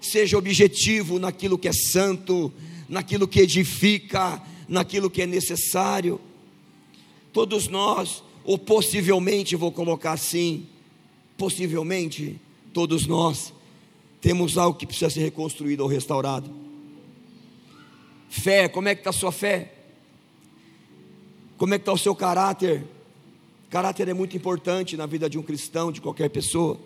[0.00, 2.52] Seja objetivo naquilo que é santo,
[2.88, 6.20] naquilo que edifica, naquilo que é necessário.
[7.32, 10.66] Todos nós ou possivelmente vou colocar assim,
[11.38, 12.40] possivelmente
[12.72, 13.52] todos nós
[14.20, 16.50] temos algo que precisa ser reconstruído ou restaurado.
[18.28, 19.74] Fé, como é que está a sua fé?
[21.60, 22.86] Como é que está o seu caráter?
[23.68, 26.80] Caráter é muito importante na vida de um cristão, de qualquer pessoa.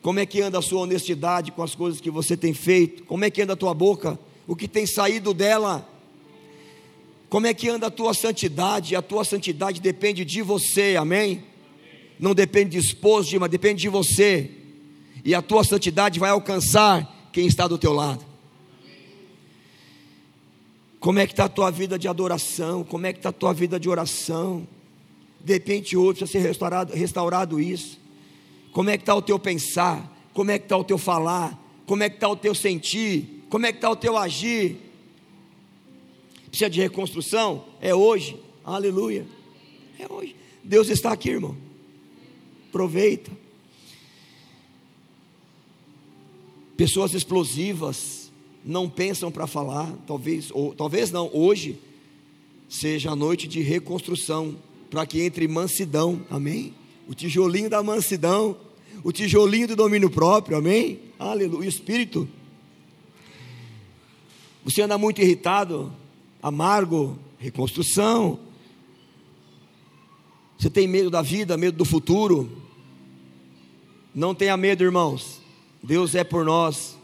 [0.00, 3.04] Como é que anda a sua honestidade com as coisas que você tem feito?
[3.04, 4.18] Como é que anda a tua boca?
[4.46, 5.86] O que tem saído dela?
[7.28, 8.96] Como é que anda a tua santidade?
[8.96, 11.44] A tua santidade depende de você, amém?
[12.18, 14.50] Não depende de esposo, mas depende de você.
[15.22, 18.24] E a tua santidade vai alcançar quem está do teu lado.
[21.00, 22.82] Como é que está a tua vida de adoração?
[22.82, 24.66] Como é que está a tua vida de oração?
[25.40, 27.98] De repente hoje precisa ser restaurado, restaurado isso.
[28.72, 30.12] Como é que está o teu pensar?
[30.34, 31.58] Como é que está o teu falar?
[31.86, 33.44] Como é que está o teu sentir?
[33.48, 34.88] Como é que está o teu agir?
[36.48, 38.36] precisa de reconstrução, é hoje.
[38.64, 39.26] Aleluia.
[39.98, 40.34] É hoje.
[40.64, 41.56] Deus está aqui, irmão.
[42.68, 43.30] Aproveita.
[46.76, 48.27] Pessoas explosivas
[48.68, 51.78] não pensam para falar, talvez, ou talvez não, hoje
[52.68, 54.56] seja a noite de reconstrução,
[54.90, 56.74] para que entre mansidão, amém?
[57.08, 58.58] O tijolinho da mansidão,
[59.02, 61.00] o tijolinho do domínio próprio, amém?
[61.18, 61.60] Aleluia.
[61.60, 62.28] O espírito.
[64.62, 65.90] Você anda muito irritado,
[66.42, 68.38] amargo, reconstrução.
[70.58, 72.52] Você tem medo da vida, medo do futuro?
[74.14, 75.40] Não tenha medo, irmãos.
[75.82, 76.97] Deus é por nós.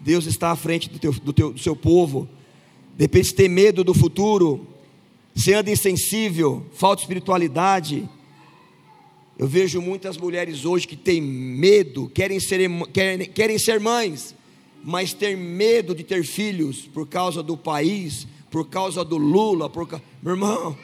[0.00, 2.28] Deus está à frente do, teu, do, teu, do seu povo.
[2.96, 4.66] De repente tem medo do futuro.
[5.34, 8.08] Você anda insensível, falta espiritualidade.
[9.38, 12.60] Eu vejo muitas mulheres hoje que têm medo, querem ser,
[12.92, 14.34] querem, querem ser mães,
[14.84, 19.88] mas têm medo de ter filhos por causa do país, por causa do Lula, por
[20.22, 20.76] meu irmão,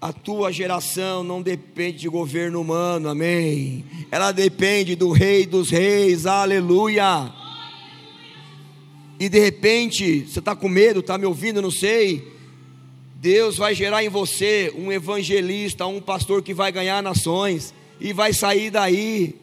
[0.00, 3.84] a tua geração não depende de governo humano, amém.
[4.10, 7.32] Ela depende do Rei dos Reis, aleluia.
[9.18, 12.32] E de repente, você está com medo, está me ouvindo, não sei.
[13.14, 18.32] Deus vai gerar em você um evangelista, um pastor que vai ganhar nações e vai
[18.32, 19.34] sair daí,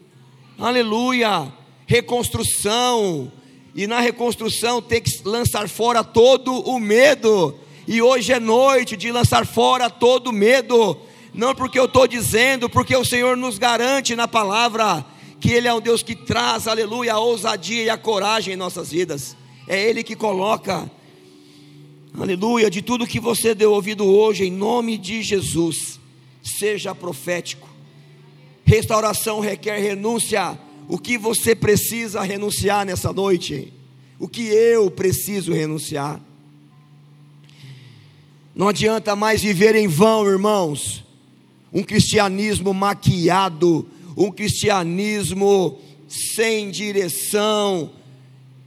[0.57, 1.51] aleluia.
[1.85, 3.31] Reconstrução,
[3.75, 7.55] e na reconstrução tem que lançar fora todo o medo.
[7.87, 10.97] E hoje é noite de lançar fora todo o medo.
[11.33, 15.03] Não porque eu estou dizendo, porque o Senhor nos garante na palavra
[15.39, 18.91] que Ele é um Deus que traz, aleluia, a ousadia e a coragem em nossas
[18.91, 19.35] vidas.
[19.67, 20.89] É Ele que coloca,
[22.17, 25.99] aleluia, de tudo que você deu ouvido hoje, em nome de Jesus,
[26.41, 27.69] seja profético.
[28.65, 30.57] Restauração requer renúncia
[30.87, 33.73] O que você precisa renunciar nessa noite?
[34.19, 36.19] O que eu preciso renunciar?
[38.55, 41.03] Não adianta mais viver em vão, irmãos.
[41.71, 47.89] Um cristianismo maquiado, um cristianismo sem direção,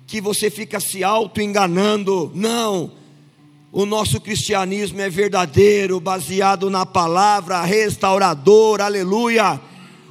[0.07, 2.31] que você fica se auto-enganando.
[2.35, 2.93] Não.
[3.73, 9.61] O nosso cristianismo é verdadeiro, baseado na palavra, restaurador, aleluia.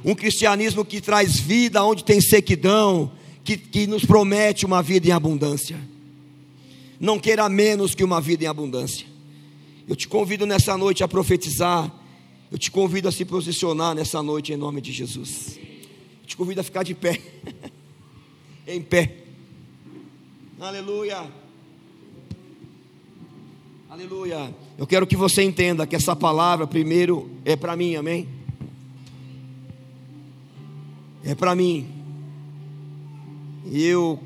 [0.04, 3.10] Um cristianismo que traz vida onde tem sequidão,
[3.42, 5.76] que, que nos promete uma vida em abundância.
[7.00, 9.06] Não queira menos que uma vida em abundância.
[9.88, 11.92] Eu te convido nessa noite a profetizar.
[12.50, 15.58] Eu te convido a se posicionar nessa noite em nome de Jesus.
[16.22, 17.20] Eu te convido a ficar de pé.
[18.66, 19.25] em pé.
[20.58, 21.30] Aleluia.
[23.90, 24.54] Aleluia.
[24.78, 28.26] Eu quero que você entenda que essa palavra, primeiro, é para mim, amém?
[31.22, 31.86] É para mim.
[33.66, 34.18] E eu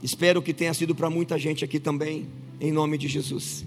[0.00, 2.28] espero que tenha sido para muita gente aqui também,
[2.60, 3.64] em nome de Jesus.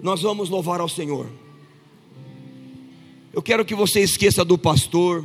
[0.00, 1.28] Nós vamos louvar ao Senhor.
[3.32, 5.24] Eu quero que você esqueça do pastor,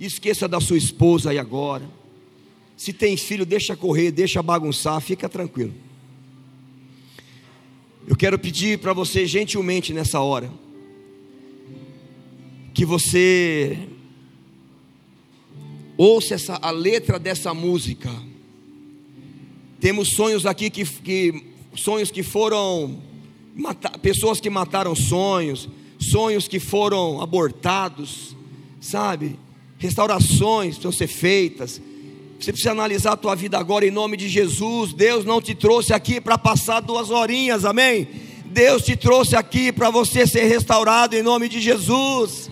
[0.00, 1.88] esqueça da sua esposa aí agora.
[2.76, 5.74] Se tem filho, deixa correr, deixa bagunçar, fica tranquilo.
[8.06, 10.50] Eu quero pedir para você gentilmente nessa hora
[12.74, 13.78] que você
[15.96, 18.10] ouça essa, a letra dessa música.
[19.80, 21.44] Temos sonhos aqui que, que
[21.74, 23.00] sonhos que foram
[24.02, 25.68] pessoas que mataram sonhos,
[25.98, 28.36] sonhos que foram abortados,
[28.80, 29.38] sabe?
[29.78, 31.80] Restaurações precisam ser feitas.
[32.44, 34.92] Você precisa analisar a tua vida agora em nome de Jesus.
[34.92, 38.06] Deus não te trouxe aqui para passar duas horinhas, amém?
[38.44, 42.50] Deus te trouxe aqui para você ser restaurado em nome de Jesus.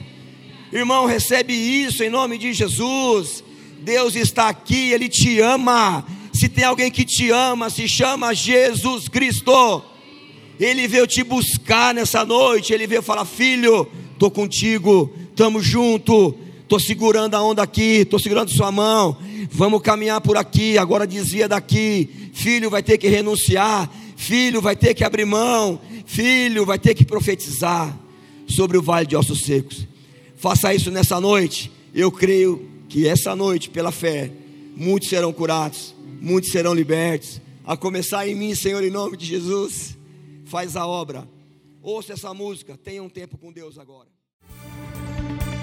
[0.73, 3.45] Irmão, recebe isso em nome de Jesus.
[3.83, 6.07] Deus está aqui, Ele te ama.
[6.33, 9.85] Se tem alguém que te ama, se chama Jesus Cristo.
[10.59, 12.73] Ele veio te buscar nessa noite.
[12.73, 16.35] Ele veio falar: Filho, estou contigo, estamos junto.
[16.63, 19.19] Estou segurando a onda aqui, estou segurando sua mão.
[19.51, 20.79] Vamos caminhar por aqui.
[20.79, 22.31] Agora desvia daqui.
[22.33, 23.91] Filho vai ter que renunciar.
[24.17, 25.81] Filho vai ter que abrir mão.
[26.07, 27.99] Filho vai ter que profetizar
[28.47, 29.87] sobre o vale de ossos secos.
[30.37, 31.71] Faça isso nessa noite.
[31.95, 34.31] Eu creio que essa noite, pela fé,
[34.77, 37.41] muitos serão curados, muitos serão libertos.
[37.65, 39.97] A começar em mim, Senhor, em nome de Jesus
[40.45, 41.27] faz a obra.
[41.83, 44.09] Ouça essa música, tenha um tempo com Deus agora.